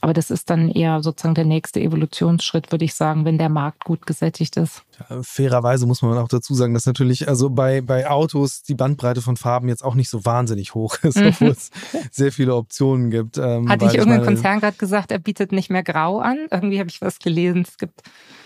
[0.00, 3.84] aber das ist dann eher sozusagen der nächste Evolutionsschritt, würde ich sagen, wenn der Markt
[3.84, 4.84] gut gesättigt ist.
[5.22, 9.36] Fairerweise muss man auch dazu sagen, dass natürlich also bei, bei Autos die Bandbreite von
[9.36, 11.28] Farben jetzt auch nicht so wahnsinnig hoch ist, mhm.
[11.28, 11.70] obwohl es
[12.10, 13.38] sehr viele Optionen gibt.
[13.38, 16.46] Ähm, Hat nicht irgendein Konzern gerade gesagt, er bietet nicht mehr Grau an?
[16.50, 17.62] Irgendwie habe ich was gelesen.
[17.62, 18.02] Es gibt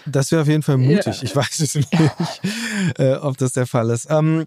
[0.07, 1.17] das wäre auf jeden Fall mutig.
[1.17, 1.23] Ja.
[1.23, 1.89] Ich weiß es nicht,
[2.99, 4.07] äh, ob das der Fall ist.
[4.11, 4.47] Ähm,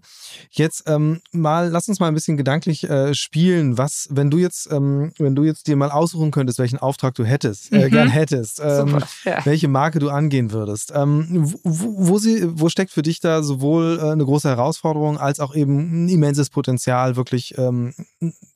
[0.50, 3.76] jetzt ähm, mal, lass uns mal ein bisschen gedanklich äh, spielen.
[3.76, 7.24] Was, wenn du jetzt, ähm, wenn du jetzt dir mal aussuchen könntest, welchen Auftrag du
[7.24, 7.90] hättest, äh, mhm.
[7.90, 9.44] gern hättest, ähm, ja.
[9.44, 10.92] welche Marke du angehen würdest.
[10.94, 15.40] Ähm, wo, wo, sie, wo steckt für dich da sowohl äh, eine große Herausforderung als
[15.40, 17.94] auch eben ein immenses Potenzial, wirklich ähm,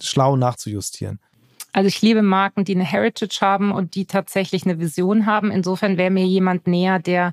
[0.00, 1.18] schlau nachzujustieren?
[1.74, 5.50] Also ich liebe Marken, die eine Heritage haben und die tatsächlich eine Vision haben.
[5.50, 7.32] Insofern wäre mir jemand näher, der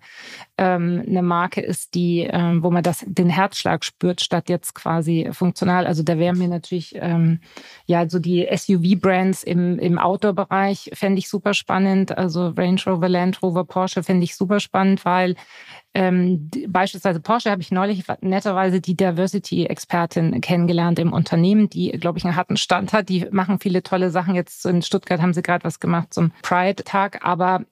[0.57, 5.29] ähm, eine Marke ist, die, ähm, wo man das, den Herzschlag spürt, statt jetzt quasi
[5.31, 5.85] funktional.
[5.85, 7.39] Also da wären mir natürlich ähm,
[7.85, 12.17] ja so die SUV-Brands im, im Outdoor-Bereich fände ich super spannend.
[12.17, 15.35] Also Range Rover, Land Rover, Porsche fände ich super spannend, weil
[15.93, 22.25] ähm, beispielsweise Porsche habe ich neulich netterweise die Diversity-Expertin kennengelernt im Unternehmen, die, glaube ich,
[22.25, 23.09] einen harten Stand hat.
[23.09, 24.33] Die machen viele tolle Sachen.
[24.33, 27.25] Jetzt in Stuttgart haben sie gerade was gemacht zum Pride-Tag.
[27.25, 27.65] Aber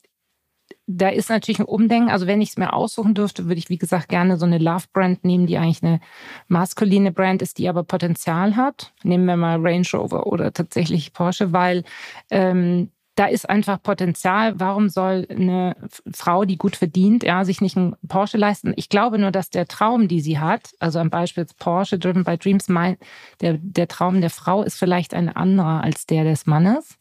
[0.85, 2.09] da ist natürlich ein Umdenken.
[2.09, 5.23] Also wenn ich es mir aussuchen dürfte, würde ich, wie gesagt, gerne so eine Love-Brand
[5.23, 6.01] nehmen, die eigentlich eine
[6.47, 8.91] maskuline Brand ist, die aber Potenzial hat.
[9.03, 11.83] Nehmen wir mal Range Rover oder tatsächlich Porsche, weil
[12.31, 14.61] ähm, da ist einfach Potenzial.
[14.61, 15.75] Warum soll eine
[16.13, 18.71] Frau, die gut verdient, ja, sich nicht einen Porsche leisten?
[18.77, 22.37] Ich glaube nur, dass der Traum, die sie hat, also am Beispiel Porsche Driven by
[22.37, 22.95] Dreams, mein,
[23.41, 26.97] der, der Traum der Frau ist vielleicht ein anderer als der des Mannes.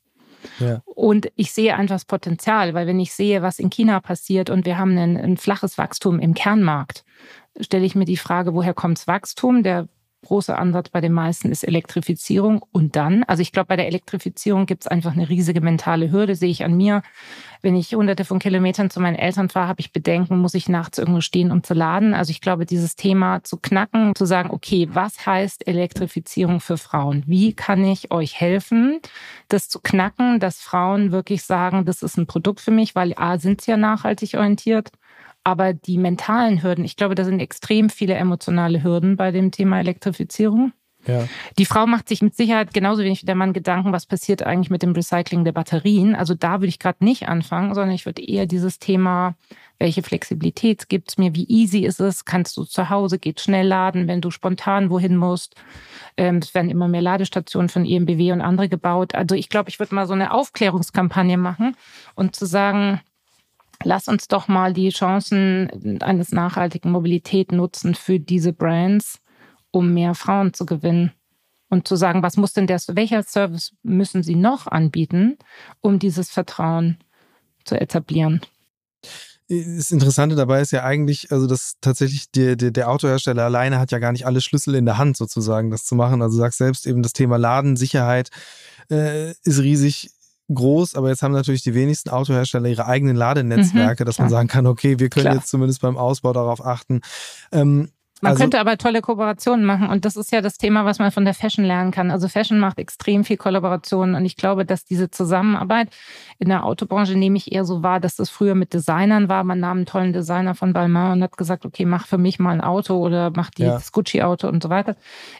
[0.59, 0.83] Ja.
[0.87, 4.66] Und ich sehe einfach das Potenzial, weil wenn ich sehe, was in China passiert und
[4.66, 7.05] wir haben ein, ein flaches Wachstum im Kernmarkt,
[7.61, 9.62] stelle ich mir die Frage, woher kommt das Wachstum?
[9.62, 9.87] Der
[10.25, 12.64] große Ansatz bei den meisten ist Elektrifizierung.
[12.73, 16.35] Und dann, also ich glaube, bei der Elektrifizierung gibt es einfach eine riesige mentale Hürde,
[16.35, 17.03] sehe ich an mir.
[17.61, 20.99] Wenn ich hunderte von Kilometern zu meinen Eltern fahre, habe ich Bedenken, muss ich nachts
[20.99, 22.14] irgendwo stehen, um zu laden.
[22.14, 27.25] Also ich glaube, dieses Thema zu knacken, zu sagen, okay, was heißt Elektrifizierung für Frauen?
[27.27, 29.01] Wie kann ich euch helfen,
[29.49, 33.39] das zu knacken, dass Frauen wirklich sagen, das ist ein Produkt für mich, weil A,
[33.39, 34.91] sind sie ja nachhaltig orientiert
[35.49, 39.81] aber die mentalen Hürden, ich glaube, da sind extrem viele emotionale Hürden bei dem Thema
[39.81, 40.73] Elektrifizierung.
[41.07, 41.27] Ja.
[41.59, 44.69] Die Frau macht sich mit Sicherheit genauso wenig wie der Mann Gedanken, was passiert eigentlich
[44.69, 46.15] mit dem Recycling der Batterien.
[46.15, 49.35] Also da würde ich gerade nicht anfangen, sondern ich würde eher dieses Thema,
[49.79, 53.67] welche Flexibilität gibt es mir, wie easy ist es, kannst du zu Hause, geht schnell
[53.67, 55.55] laden, wenn du spontan wohin musst.
[56.19, 59.15] Ähm, es werden immer mehr Ladestationen von EMBW und andere gebaut.
[59.15, 61.75] Also ich glaube, ich würde mal so eine Aufklärungskampagne machen
[62.17, 63.01] und zu sagen,
[63.85, 69.20] lass uns doch mal die Chancen eines nachhaltigen Mobilität nutzen für diese Brands,
[69.70, 71.12] um mehr Frauen zu gewinnen.
[71.70, 75.37] Und zu sagen, was muss denn der, welcher Service müssen sie noch anbieten,
[75.81, 76.97] um dieses Vertrauen
[77.64, 78.41] zu etablieren?
[79.49, 83.93] Das Interessante dabei ist ja eigentlich, also dass tatsächlich der, der, der Autohersteller alleine hat
[83.93, 86.20] ja gar nicht alle Schlüssel in der Hand sozusagen, das zu machen.
[86.20, 88.31] Also du sagst selbst eben das Thema Ladensicherheit
[88.91, 90.11] äh, ist riesig
[90.53, 94.49] groß, aber jetzt haben natürlich die wenigsten Autohersteller ihre eigenen Ladenetzwerke, mhm, dass man sagen
[94.49, 95.35] kann, okay, wir können klar.
[95.37, 97.01] jetzt zumindest beim Ausbau darauf achten.
[97.53, 97.91] Ähm,
[98.23, 101.11] man also, könnte aber tolle Kooperationen machen und das ist ja das Thema, was man
[101.11, 102.11] von der Fashion lernen kann.
[102.11, 105.89] Also Fashion macht extrem viel Kollaboration und ich glaube, dass diese Zusammenarbeit
[106.39, 109.45] in der Autobranche nehme ich eher so wahr, dass das früher mit Designern war.
[109.45, 112.53] Man nahm einen tollen Designer von Balmain und hat gesagt, okay, mach für mich mal
[112.53, 113.81] ein Auto oder mach die ja.
[113.93, 114.97] Gucci-Auto und so weiter.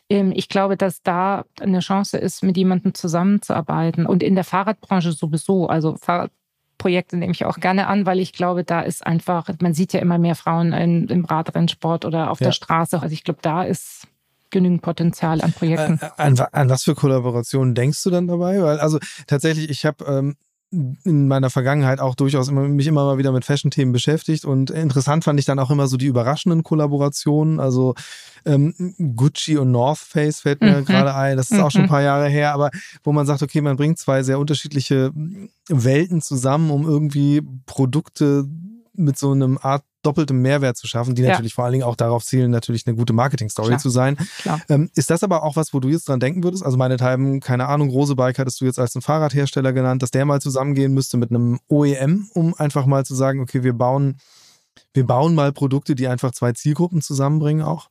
[0.09, 5.13] Ähm, ich glaube, dass da eine Chance ist, mit jemandem zusammenzuarbeiten und in der Fahrradbranche
[5.13, 5.69] sowieso.
[5.69, 6.31] Also Fahrrad
[6.79, 10.01] Projekte nehme ich auch gerne an, weil ich glaube, da ist einfach, man sieht ja
[10.01, 12.47] immer mehr Frauen in, im Radrennsport oder auf ja.
[12.47, 13.01] der Straße.
[13.01, 14.07] Also ich glaube, da ist
[14.51, 16.01] genügend Potenzial an Projekten.
[16.01, 18.63] Äh, an, an, was für Kollaborationen denkst du dann dabei?
[18.63, 20.37] Weil also tatsächlich, ich habe ähm,
[20.71, 25.25] in meiner Vergangenheit auch durchaus immer, mich immer mal wieder mit Fashion-Themen beschäftigt und interessant
[25.25, 27.59] fand ich dann auch immer so die überraschenden Kollaborationen.
[27.59, 27.95] Also
[28.45, 28.75] ähm,
[29.17, 30.85] Gucci und North Face fällt mir mhm.
[30.85, 31.65] gerade ein, das ist mhm.
[31.65, 31.91] auch schon ein mhm.
[31.91, 32.71] paar Jahre her, aber
[33.03, 35.11] wo man sagt, okay, man bringt zwei sehr unterschiedliche
[35.69, 38.45] Welten zusammen, um irgendwie Produkte
[38.99, 41.31] mit so einem Art doppeltem Mehrwert zu schaffen, die ja.
[41.31, 44.17] natürlich vor allen Dingen auch darauf zielen, natürlich eine gute Marketing-Story zu sein.
[44.69, 46.65] Ähm, ist das aber auch was, wo du jetzt dran denken würdest?
[46.65, 50.41] Also meinethalben, keine Ahnung, Rosebike hattest du jetzt als einen Fahrradhersteller genannt, dass der mal
[50.41, 54.19] zusammengehen müsste mit einem OEM, um einfach mal zu sagen, okay, wir bauen,
[54.95, 57.89] wir bauen mal Produkte, die einfach zwei Zielgruppen zusammenbringen auch?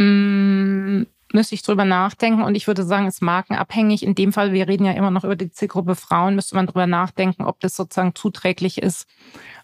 [0.00, 1.02] Mm,
[1.32, 4.02] müsste ich drüber nachdenken und ich würde sagen, ist markenabhängig.
[4.02, 6.86] In dem Fall, wir reden ja immer noch über die Zielgruppe Frauen, müsste man drüber
[6.86, 9.06] nachdenken, ob das sozusagen zuträglich ist,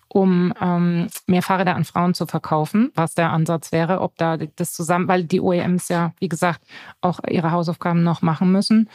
[0.09, 4.73] um ähm, mehr Fahrräder an Frauen zu verkaufen, was der Ansatz wäre, ob da das
[4.73, 6.61] zusammen, weil die OEMs ja, wie gesagt,
[7.01, 8.89] auch ihre Hausaufgaben noch machen müssen.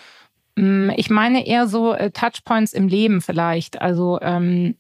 [0.56, 3.82] Mm, ich meine eher so äh, Touchpoints im Leben vielleicht.
[3.82, 4.76] Also ähm,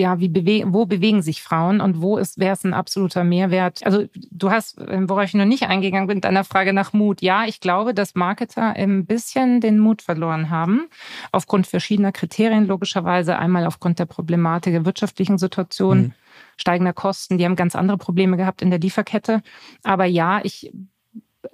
[0.00, 3.84] ja, wie bewe wo bewegen sich Frauen und wo ist, wäre es ein absoluter Mehrwert?
[3.84, 7.22] Also du hast, ähm, worauf ich noch nicht eingegangen bin, deiner Frage nach Mut.
[7.22, 10.88] Ja, ich glaube, dass Marketer ein bisschen den Mut verloren haben,
[11.32, 13.38] aufgrund verschiedener Kriterien, logischerweise.
[13.38, 15.98] Einmal aufgrund der Problematik der wirtschaftlichen Situation.
[15.98, 16.12] Mhm
[16.56, 17.38] steigender Kosten.
[17.38, 19.42] Die haben ganz andere Probleme gehabt in der Lieferkette.
[19.82, 20.72] Aber ja, ich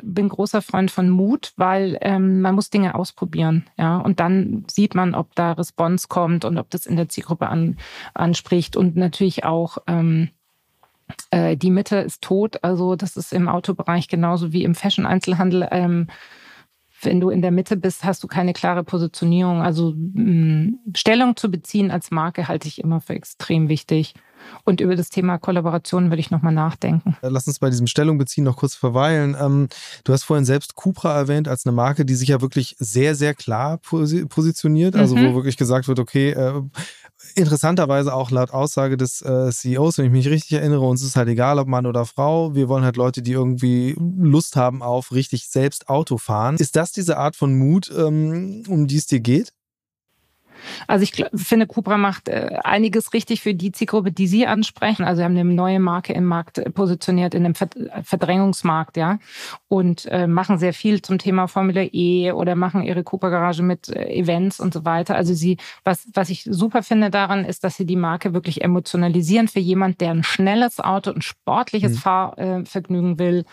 [0.03, 4.95] bin großer Freund von Mut, weil ähm, man muss Dinge ausprobieren, ja, und dann sieht
[4.95, 7.76] man, ob da Response kommt und ob das in der Zielgruppe an,
[8.14, 10.30] anspricht und natürlich auch ähm,
[11.30, 15.68] äh, die Mitte ist tot, also das ist im Autobereich genauso wie im Fashion-Einzelhandel.
[15.70, 16.09] Ähm,
[17.03, 19.61] wenn du in der Mitte bist, hast du keine klare Positionierung.
[19.61, 24.14] Also mh, Stellung zu beziehen als Marke halte ich immer für extrem wichtig.
[24.64, 27.16] Und über das Thema Kollaboration würde ich nochmal nachdenken.
[27.22, 29.36] Lass uns bei diesem Stellung beziehen noch kurz verweilen.
[29.40, 29.68] Ähm,
[30.05, 33.34] du hast vorhin selbst Cupra erwähnt als eine Marke, die sich ja wirklich sehr, sehr
[33.34, 34.97] klar positioniert.
[34.97, 35.30] Also mhm.
[35.30, 36.62] wo wirklich gesagt wird, okay, äh,
[37.34, 41.28] interessanterweise auch laut Aussage des äh, CEOs, wenn ich mich richtig erinnere, uns ist halt
[41.28, 42.55] egal, ob Mann oder Frau.
[42.55, 46.57] Wir wollen halt Leute, die irgendwie Lust haben auf richtig selbst Auto fahren.
[46.57, 49.53] Ist das diese Art von Mut, ähm, um die es dir geht?
[50.86, 55.04] Also ich finde, Cupra macht äh, einiges richtig für die Zielgruppe, die Sie ansprechen.
[55.04, 59.18] Also Sie haben eine neue Marke im Markt äh, positioniert, in einem Verdrängungsmarkt, ja,
[59.68, 64.61] und äh, machen sehr viel zum Thema Formel E oder machen ihre Cupra-Garage mit Events
[64.61, 65.14] und so weiter.
[65.16, 69.48] Also Sie, was, was ich super finde daran, ist, dass Sie die Marke wirklich emotionalisieren
[69.48, 71.98] für jemand, der ein schnelles Auto, ein sportliches mhm.
[71.98, 73.44] Fahrvergnügen will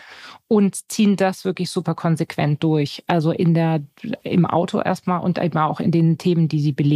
[0.48, 3.02] und ziehen das wirklich super konsequent durch.
[3.06, 3.82] Also in der,
[4.22, 6.93] im Auto erstmal und eben auch in den Themen, die sie belegen.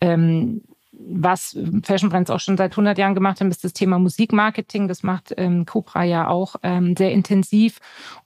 [0.00, 0.62] Ähm,
[0.98, 4.88] was Fashion Brands auch schon seit 100 Jahren gemacht haben, ist das Thema Musikmarketing.
[4.88, 7.78] Das macht ähm, Cupra ja auch ähm, sehr intensiv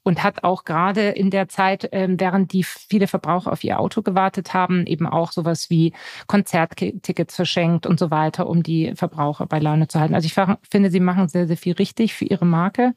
[0.02, 4.02] und hat auch gerade in der Zeit, ähm, während die viele Verbraucher auf ihr Auto
[4.02, 5.92] gewartet haben, eben auch sowas wie
[6.26, 10.14] Konzerttickets verschenkt und so weiter, um die Verbraucher bei Laune zu halten.
[10.14, 10.34] Also ich
[10.68, 12.94] finde, sie machen sehr, sehr viel richtig für ihre Marke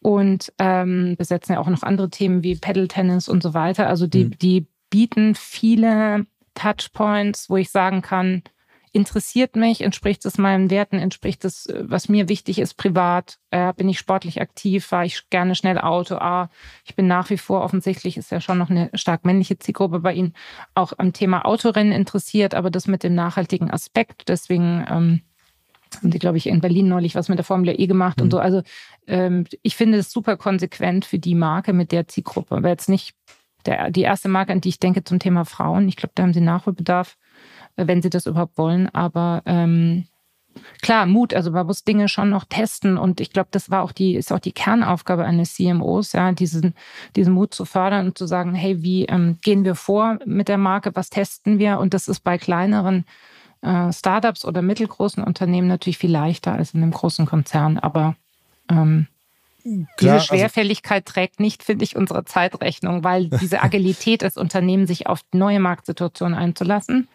[0.00, 3.88] und ähm, besetzen ja auch noch andere Themen wie Pedal Tennis und so weiter.
[3.88, 4.38] Also die, mhm.
[4.38, 6.26] die bieten viele
[6.60, 8.42] Touchpoints, wo ich sagen kann,
[8.92, 13.88] interessiert mich, entspricht es meinen Werten, entspricht es, was mir wichtig ist, privat, äh, bin
[13.88, 16.50] ich sportlich aktiv, fahre ich gerne schnell Auto, ah,
[16.84, 20.12] ich bin nach wie vor offensichtlich, ist ja schon noch eine stark männliche Zielgruppe bei
[20.12, 20.34] Ihnen,
[20.74, 25.20] auch am Thema Autorennen interessiert, aber das mit dem nachhaltigen Aspekt, deswegen ähm,
[25.96, 28.24] haben die, glaube ich, in Berlin neulich was mit der Formel E gemacht mhm.
[28.24, 28.38] und so.
[28.38, 28.62] Also
[29.06, 32.56] ähm, ich finde es super konsequent für die Marke mit der Zielgruppe.
[32.56, 33.16] Aber jetzt nicht
[33.66, 35.88] der, die erste Marke, an die ich denke zum Thema Frauen.
[35.88, 37.16] Ich glaube, da haben sie Nachholbedarf,
[37.76, 38.88] äh, wenn sie das überhaupt wollen.
[38.88, 40.06] Aber ähm,
[40.82, 43.92] klar, Mut, also man muss Dinge schon noch testen und ich glaube, das war auch
[43.92, 46.74] die, ist auch die Kernaufgabe eines CMOs, ja, diesen,
[47.16, 50.58] diesen Mut zu fördern und zu sagen, hey, wie ähm, gehen wir vor mit der
[50.58, 51.78] Marke, was testen wir?
[51.78, 53.04] Und das ist bei kleineren
[53.62, 57.78] äh, Startups oder mittelgroßen Unternehmen natürlich viel leichter als in einem großen Konzern.
[57.78, 58.16] Aber
[58.70, 59.06] ähm,
[59.62, 64.36] Klar, diese also Schwerfälligkeit also, trägt nicht, finde ich, unsere Zeitrechnung, weil diese Agilität des
[64.36, 67.08] Unternehmens, sich auf neue Marktsituationen einzulassen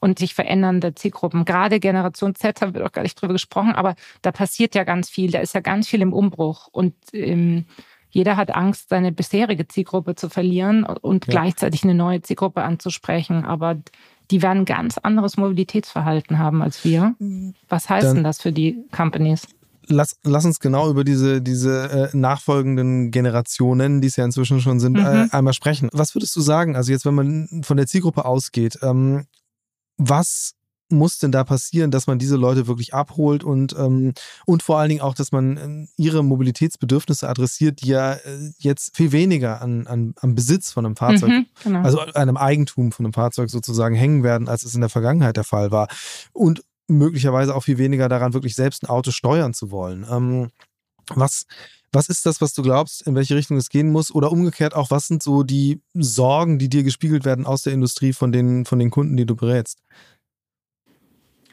[0.00, 1.44] und sich verändernde Zielgruppen.
[1.44, 5.08] Gerade Generation Z haben wir doch gar nicht drüber gesprochen, aber da passiert ja ganz
[5.08, 5.30] viel.
[5.30, 7.66] Da ist ja ganz viel im Umbruch und ähm,
[8.10, 11.30] jeder hat Angst, seine bisherige Zielgruppe zu verlieren und ja.
[11.30, 13.44] gleichzeitig eine neue Zielgruppe anzusprechen.
[13.46, 13.76] Aber
[14.30, 17.14] die werden ein ganz anderes Mobilitätsverhalten haben als wir.
[17.68, 19.46] Was heißt Dann, denn das für die Companies?
[19.88, 24.80] Lass, lass uns genau über diese, diese äh, nachfolgenden Generationen, die es ja inzwischen schon
[24.80, 25.06] sind, äh, mhm.
[25.06, 25.88] äh, einmal sprechen.
[25.92, 26.76] Was würdest du sagen?
[26.76, 29.26] Also jetzt, wenn man von der Zielgruppe ausgeht, ähm,
[29.96, 30.54] was
[30.92, 34.12] muss denn da passieren, dass man diese Leute wirklich abholt und, ähm,
[34.46, 38.96] und vor allen Dingen auch, dass man ähm, ihre Mobilitätsbedürfnisse adressiert, die ja äh, jetzt
[38.96, 41.82] viel weniger an, an, am Besitz von einem Fahrzeug, mhm, genau.
[41.82, 45.36] also an einem Eigentum von einem Fahrzeug sozusagen hängen werden, als es in der Vergangenheit
[45.36, 45.88] der Fall war.
[46.32, 46.62] Und
[46.98, 50.06] möglicherweise auch viel weniger daran, wirklich selbst ein Auto steuern zu wollen.
[50.10, 50.50] Ähm,
[51.14, 51.46] was,
[51.92, 54.14] was ist das, was du glaubst, in welche Richtung es gehen muss?
[54.14, 58.12] Oder umgekehrt auch, was sind so die Sorgen, die dir gespiegelt werden aus der Industrie
[58.12, 59.78] von den, von den Kunden, die du berätst?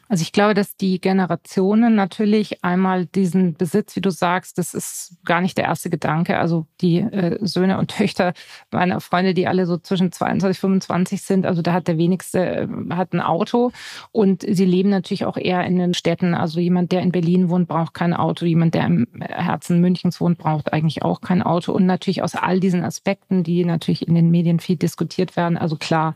[0.09, 5.17] Also ich glaube, dass die Generationen natürlich einmal diesen Besitz, wie du sagst, das ist
[5.23, 6.39] gar nicht der erste Gedanke.
[6.39, 8.33] Also die äh, Söhne und Töchter
[8.71, 12.39] meiner Freunde, die alle so zwischen 22 und 25 sind, also da hat der wenigste
[12.39, 13.71] äh, hat ein Auto
[14.11, 16.33] und sie leben natürlich auch eher in den Städten.
[16.33, 18.47] Also jemand, der in Berlin wohnt, braucht kein Auto.
[18.47, 21.71] Jemand, der im Herzen Münchens wohnt, braucht eigentlich auch kein Auto.
[21.71, 25.55] Und natürlich aus all diesen Aspekten, die natürlich in den Medien viel diskutiert werden.
[25.55, 26.15] Also klar,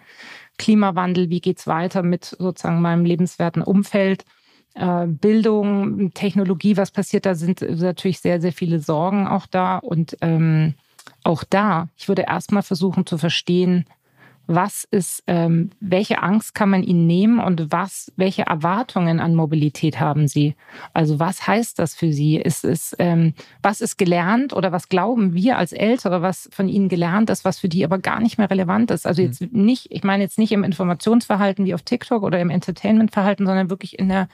[0.58, 4.26] Klimawandel, wie geht's weiter mit sozusagen meinem lebenswerten Umfeld,
[4.76, 9.78] äh, Bildung, Technologie, was passiert, da sind natürlich sehr, sehr viele Sorgen auch da.
[9.78, 10.76] Und ähm,
[11.24, 13.86] auch da, ich würde erstmal versuchen zu verstehen,
[14.46, 20.00] was ist, ähm, welche Angst kann man ihnen nehmen und was, welche Erwartungen an Mobilität
[20.00, 20.56] haben sie?
[20.94, 22.38] Also was heißt das für sie?
[22.38, 26.90] Ist es, ähm, was ist gelernt oder was glauben wir als Ältere, was von ihnen
[26.90, 29.08] gelernt ist, was für die aber gar nicht mehr relevant ist?
[29.08, 29.64] Also jetzt mhm.
[29.64, 33.98] nicht, ich meine jetzt nicht im Informationsverhalten wie auf TikTok oder im Entertainmentverhalten, sondern wirklich
[33.98, 34.28] in der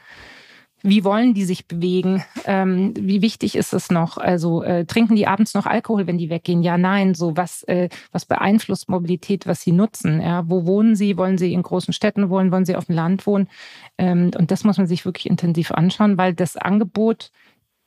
[0.82, 2.24] wie wollen die sich bewegen?
[2.46, 4.18] Ähm, wie wichtig ist es noch?
[4.18, 6.64] Also äh, trinken die abends noch Alkohol, wenn die weggehen?
[6.64, 7.14] Ja, nein.
[7.16, 10.22] So was, äh, was beeinflusst Mobilität, was sie nutzen?
[10.22, 11.18] Ja, wo wohnen sie?
[11.18, 12.52] Wollen sie in großen Städten wohnen?
[12.52, 13.50] Wollen sie auf dem Land wohnen?
[13.98, 17.32] Ähm, und das muss man sich wirklich intensiv anschauen, weil das Angebot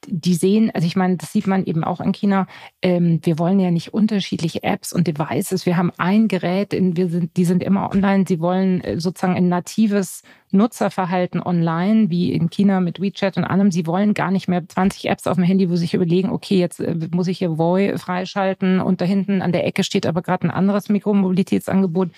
[0.08, 2.46] die sehen, also ich meine, das sieht man eben auch in China,
[2.82, 5.66] ähm, wir wollen ja nicht unterschiedliche Apps und Devices.
[5.66, 8.24] Wir haben ein Gerät, in, wir sind, die sind immer online.
[8.26, 13.70] Sie wollen äh, sozusagen ein natives Nutzerverhalten online, wie in China mit WeChat und allem.
[13.70, 16.58] Sie wollen gar nicht mehr 20 Apps auf dem Handy, wo sie sich überlegen, okay,
[16.58, 20.22] jetzt äh, muss ich hier Voi freischalten und da hinten an der Ecke steht aber
[20.22, 22.10] gerade ein anderes Mikromobilitätsangebot.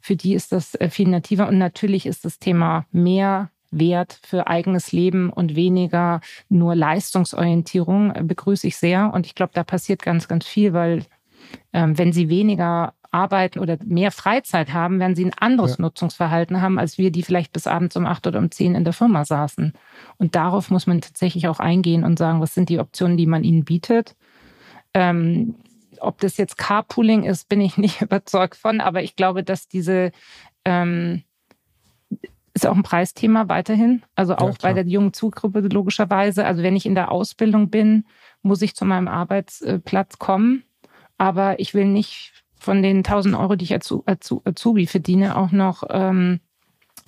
[0.00, 4.46] Für die ist das äh, viel nativer und natürlich ist das Thema mehr Wert für
[4.46, 9.12] eigenes Leben und weniger nur Leistungsorientierung äh, begrüße ich sehr.
[9.12, 11.04] Und ich glaube, da passiert ganz, ganz viel, weil
[11.72, 15.82] ähm, wenn sie weniger arbeiten oder mehr Freizeit haben, werden sie ein anderes ja.
[15.82, 18.92] Nutzungsverhalten haben, als wir, die vielleicht bis abends um acht oder um zehn in der
[18.92, 19.72] Firma saßen.
[20.18, 23.42] Und darauf muss man tatsächlich auch eingehen und sagen, was sind die Optionen, die man
[23.42, 24.14] ihnen bietet.
[24.94, 25.56] Ähm,
[25.98, 30.12] ob das jetzt Carpooling ist, bin ich nicht überzeugt von, aber ich glaube, dass diese
[30.64, 31.24] ähm,
[32.54, 34.02] ist auch ein Preisthema weiterhin.
[34.14, 36.44] Also auch ja, bei der jungen Zugruppe logischerweise.
[36.44, 38.04] Also wenn ich in der Ausbildung bin,
[38.42, 40.64] muss ich zu meinem Arbeitsplatz kommen.
[41.18, 43.94] Aber ich will nicht von den 1000 Euro, die ich als
[44.44, 46.40] Azubi verdiene, auch noch ähm,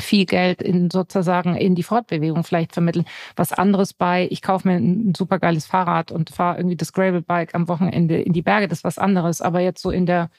[0.00, 3.04] viel Geld in sozusagen in die Fortbewegung vielleicht vermitteln.
[3.36, 7.68] Was anderes bei, ich kaufe mir ein supergeiles Fahrrad und fahre irgendwie das Gravelbike am
[7.68, 9.40] Wochenende in die Berge, das ist was anderes.
[9.40, 10.30] Aber jetzt so in der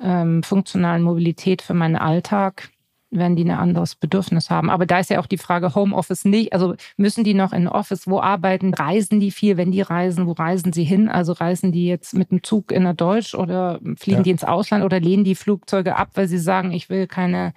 [0.00, 2.70] ähm, funktionalen Mobilität für meinen Alltag
[3.12, 4.70] wenn die ein anderes Bedürfnis haben.
[4.70, 6.52] Aber da ist ja auch die Frage Homeoffice nicht.
[6.52, 8.72] Also müssen die noch in Office, wo arbeiten?
[8.72, 9.58] Reisen die viel?
[9.58, 11.08] Wenn die reisen, wo reisen sie hin?
[11.08, 14.22] Also reisen die jetzt mit dem Zug in der Deutsch oder fliegen ja.
[14.22, 17.52] die ins Ausland oder lehnen die Flugzeuge ab, weil sie sagen, ich will keine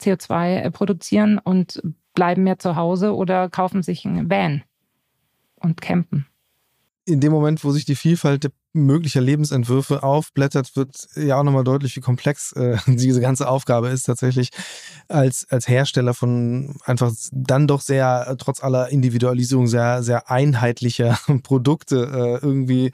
[0.00, 1.82] CO2 äh, produzieren und
[2.14, 4.62] bleiben mehr zu Hause oder kaufen sich ein Van
[5.56, 6.26] und campen?
[7.04, 11.96] In dem Moment, wo sich die Vielfalt möglicher Lebensentwürfe aufblättert, wird ja auch nochmal deutlich,
[11.96, 14.50] wie komplex äh, diese ganze Aufgabe ist, tatsächlich
[15.08, 22.40] als, als Hersteller von einfach dann doch sehr, trotz aller Individualisierung, sehr, sehr einheitlicher Produkte
[22.42, 22.92] äh, irgendwie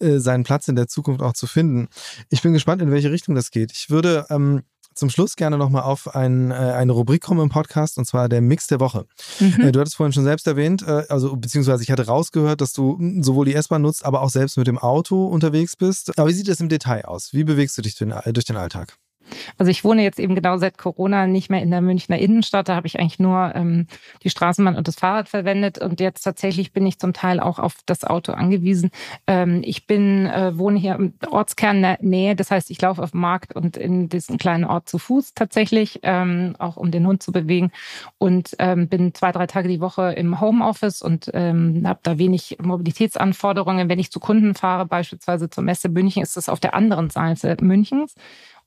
[0.00, 1.88] äh, seinen Platz in der Zukunft auch zu finden.
[2.30, 3.72] Ich bin gespannt, in welche Richtung das geht.
[3.72, 4.62] Ich würde ähm,
[4.94, 8.40] zum Schluss gerne nochmal auf ein, äh, eine Rubrik kommen im Podcast und zwar der
[8.40, 9.06] Mix der Woche.
[9.38, 9.60] Mhm.
[9.60, 12.98] Äh, du hattest vorhin schon selbst erwähnt, äh, also beziehungsweise ich hatte rausgehört, dass du
[13.20, 16.18] sowohl die S-Bahn nutzt, aber auch selbst mit dem Auto unterwegs bist.
[16.18, 17.32] Aber wie sieht das im Detail aus?
[17.32, 18.96] Wie bewegst du dich durch den Alltag?
[19.58, 22.68] Also ich wohne jetzt eben genau seit Corona nicht mehr in der Münchner Innenstadt.
[22.68, 23.86] Da habe ich eigentlich nur ähm,
[24.22, 25.78] die Straßenbahn und das Fahrrad verwendet.
[25.78, 28.90] Und jetzt tatsächlich bin ich zum Teil auch auf das Auto angewiesen.
[29.26, 32.36] Ähm, ich bin, äh, wohne hier im Ortskernnähe.
[32.36, 36.00] Das heißt, ich laufe auf dem Markt und in diesen kleinen Ort zu Fuß tatsächlich,
[36.02, 37.70] ähm, auch um den Hund zu bewegen.
[38.18, 42.58] Und ähm, bin zwei, drei Tage die Woche im Homeoffice und ähm, habe da wenig
[42.60, 43.88] Mobilitätsanforderungen.
[43.88, 47.56] Wenn ich zu Kunden fahre, beispielsweise zur Messe München, ist das auf der anderen Seite
[47.60, 48.14] Münchens.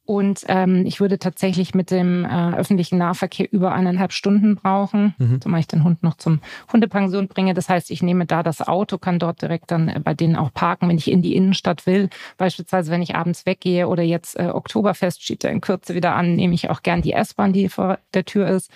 [0.06, 5.40] Und ähm, ich würde tatsächlich mit dem äh, öffentlichen Nahverkehr über eineinhalb Stunden brauchen, mhm.
[5.40, 6.42] zumal ich den Hund noch zum
[6.74, 7.54] Hundepension bringe.
[7.54, 10.54] Das heißt, ich nehme da das Auto, kann dort direkt dann äh, bei denen auch
[10.54, 12.10] parken, wenn ich in die Innenstadt will.
[12.38, 16.36] Beispielsweise, wenn ich abends weggehe oder jetzt äh, Oktoberfest steht ja in Kürze wieder an,
[16.36, 18.70] nehme ich auch gern die S-Bahn, die vor der Tür ist.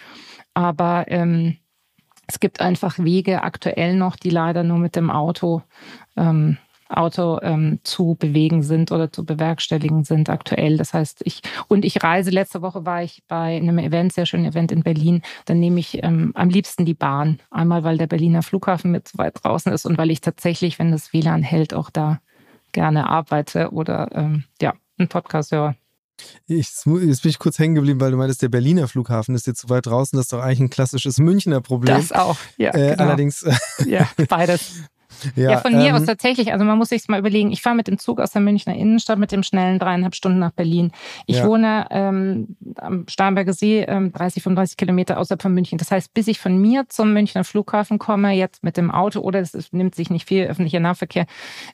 [0.54, 1.58] Aber ähm,
[2.28, 5.62] es gibt einfach Wege aktuell noch, die leider nur mit dem Auto
[6.16, 6.58] ähm,
[6.90, 10.78] Auto ähm, zu bewegen sind oder zu bewerkstelligen sind aktuell.
[10.78, 12.32] Das heißt, ich und ich reise.
[12.32, 15.22] Letzte Woche war ich bei einem Event, sehr schönen Event in Berlin.
[15.46, 17.40] Dann nehme ich ähm, am liebsten die Bahn.
[17.52, 20.92] Einmal, weil der Berliner Flughafen mit so weit draußen ist und weil ich tatsächlich, wenn
[20.92, 22.20] das WLAN hält, auch da
[22.72, 25.76] gerne arbeite oder ähm, ja, einen Podcast höre.
[26.48, 29.62] Ich, jetzt bin ich kurz hängen geblieben, weil du meintest, der Berliner Flughafen ist jetzt
[29.62, 30.18] zu weit draußen.
[30.18, 31.96] Das ist doch eigentlich ein klassisches Münchner Problem.
[31.96, 32.74] Das auch, ja.
[32.74, 33.04] Äh, genau.
[33.04, 33.46] Allerdings.
[33.86, 34.84] ja, beides.
[35.36, 36.52] Ja, ja von mir ähm, aus tatsächlich.
[36.52, 37.52] Also man muss sich mal überlegen.
[37.52, 40.52] Ich fahre mit dem Zug aus der Münchner Innenstadt mit dem schnellen dreieinhalb Stunden nach
[40.52, 40.92] Berlin.
[41.26, 41.48] Ich ja.
[41.48, 45.78] wohne ähm, am Starnberger See, ähm, 30, 35 Kilometer außerhalb von München.
[45.78, 49.40] Das heißt, bis ich von mir zum Münchner Flughafen komme, jetzt mit dem Auto oder
[49.40, 51.26] es nimmt sich nicht viel, öffentlicher Nahverkehr,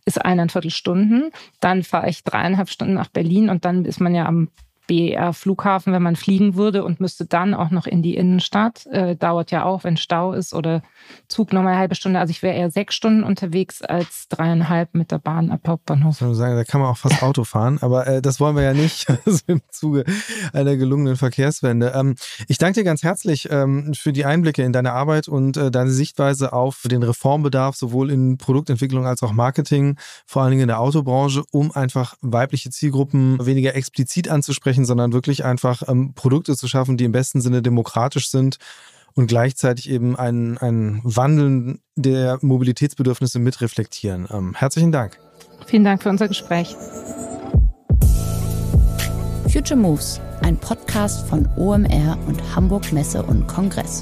[0.05, 1.31] ist eineinviertel Stunden.
[1.59, 4.49] Dann fahre ich dreieinhalb Stunden nach Berlin und dann ist man ja am
[4.87, 8.85] BER-Flughafen, wenn man fliegen würde und müsste dann auch noch in die Innenstadt.
[8.87, 10.81] Äh, dauert ja auch, wenn Stau ist oder
[11.27, 12.19] Zug nochmal eine halbe Stunde.
[12.19, 16.21] Also ich wäre eher sechs Stunden unterwegs als dreieinhalb mit der Bahn ab Hauptbahnhof.
[16.21, 18.73] Ich sagen, da kann man auch fast Auto fahren, aber äh, das wollen wir ja
[18.73, 19.07] nicht
[19.47, 20.03] im Zuge
[20.51, 21.93] einer gelungenen Verkehrswende.
[21.95, 22.15] Ähm,
[22.47, 25.91] ich danke dir ganz herzlich ähm, für die Einblicke in deine Arbeit und äh, deine
[25.91, 30.79] Sichtweise auf den Reformbedarf sowohl in Produktentwicklung als auch Marketing, vor allen Dingen in der
[30.79, 36.97] Autobranche, um einfach weibliche Zielgruppen weniger explizit anzusprechen, sondern wirklich einfach ähm, Produkte zu schaffen,
[36.97, 38.57] die im besten Sinne demokratisch sind
[39.15, 44.27] und gleichzeitig eben ein, ein Wandeln der Mobilitätsbedürfnisse mitreflektieren.
[44.31, 45.19] Ähm, herzlichen Dank.
[45.67, 46.75] Vielen Dank für unser Gespräch.
[49.51, 54.01] Future Moves, ein Podcast von OMR und Hamburg Messe und Kongress.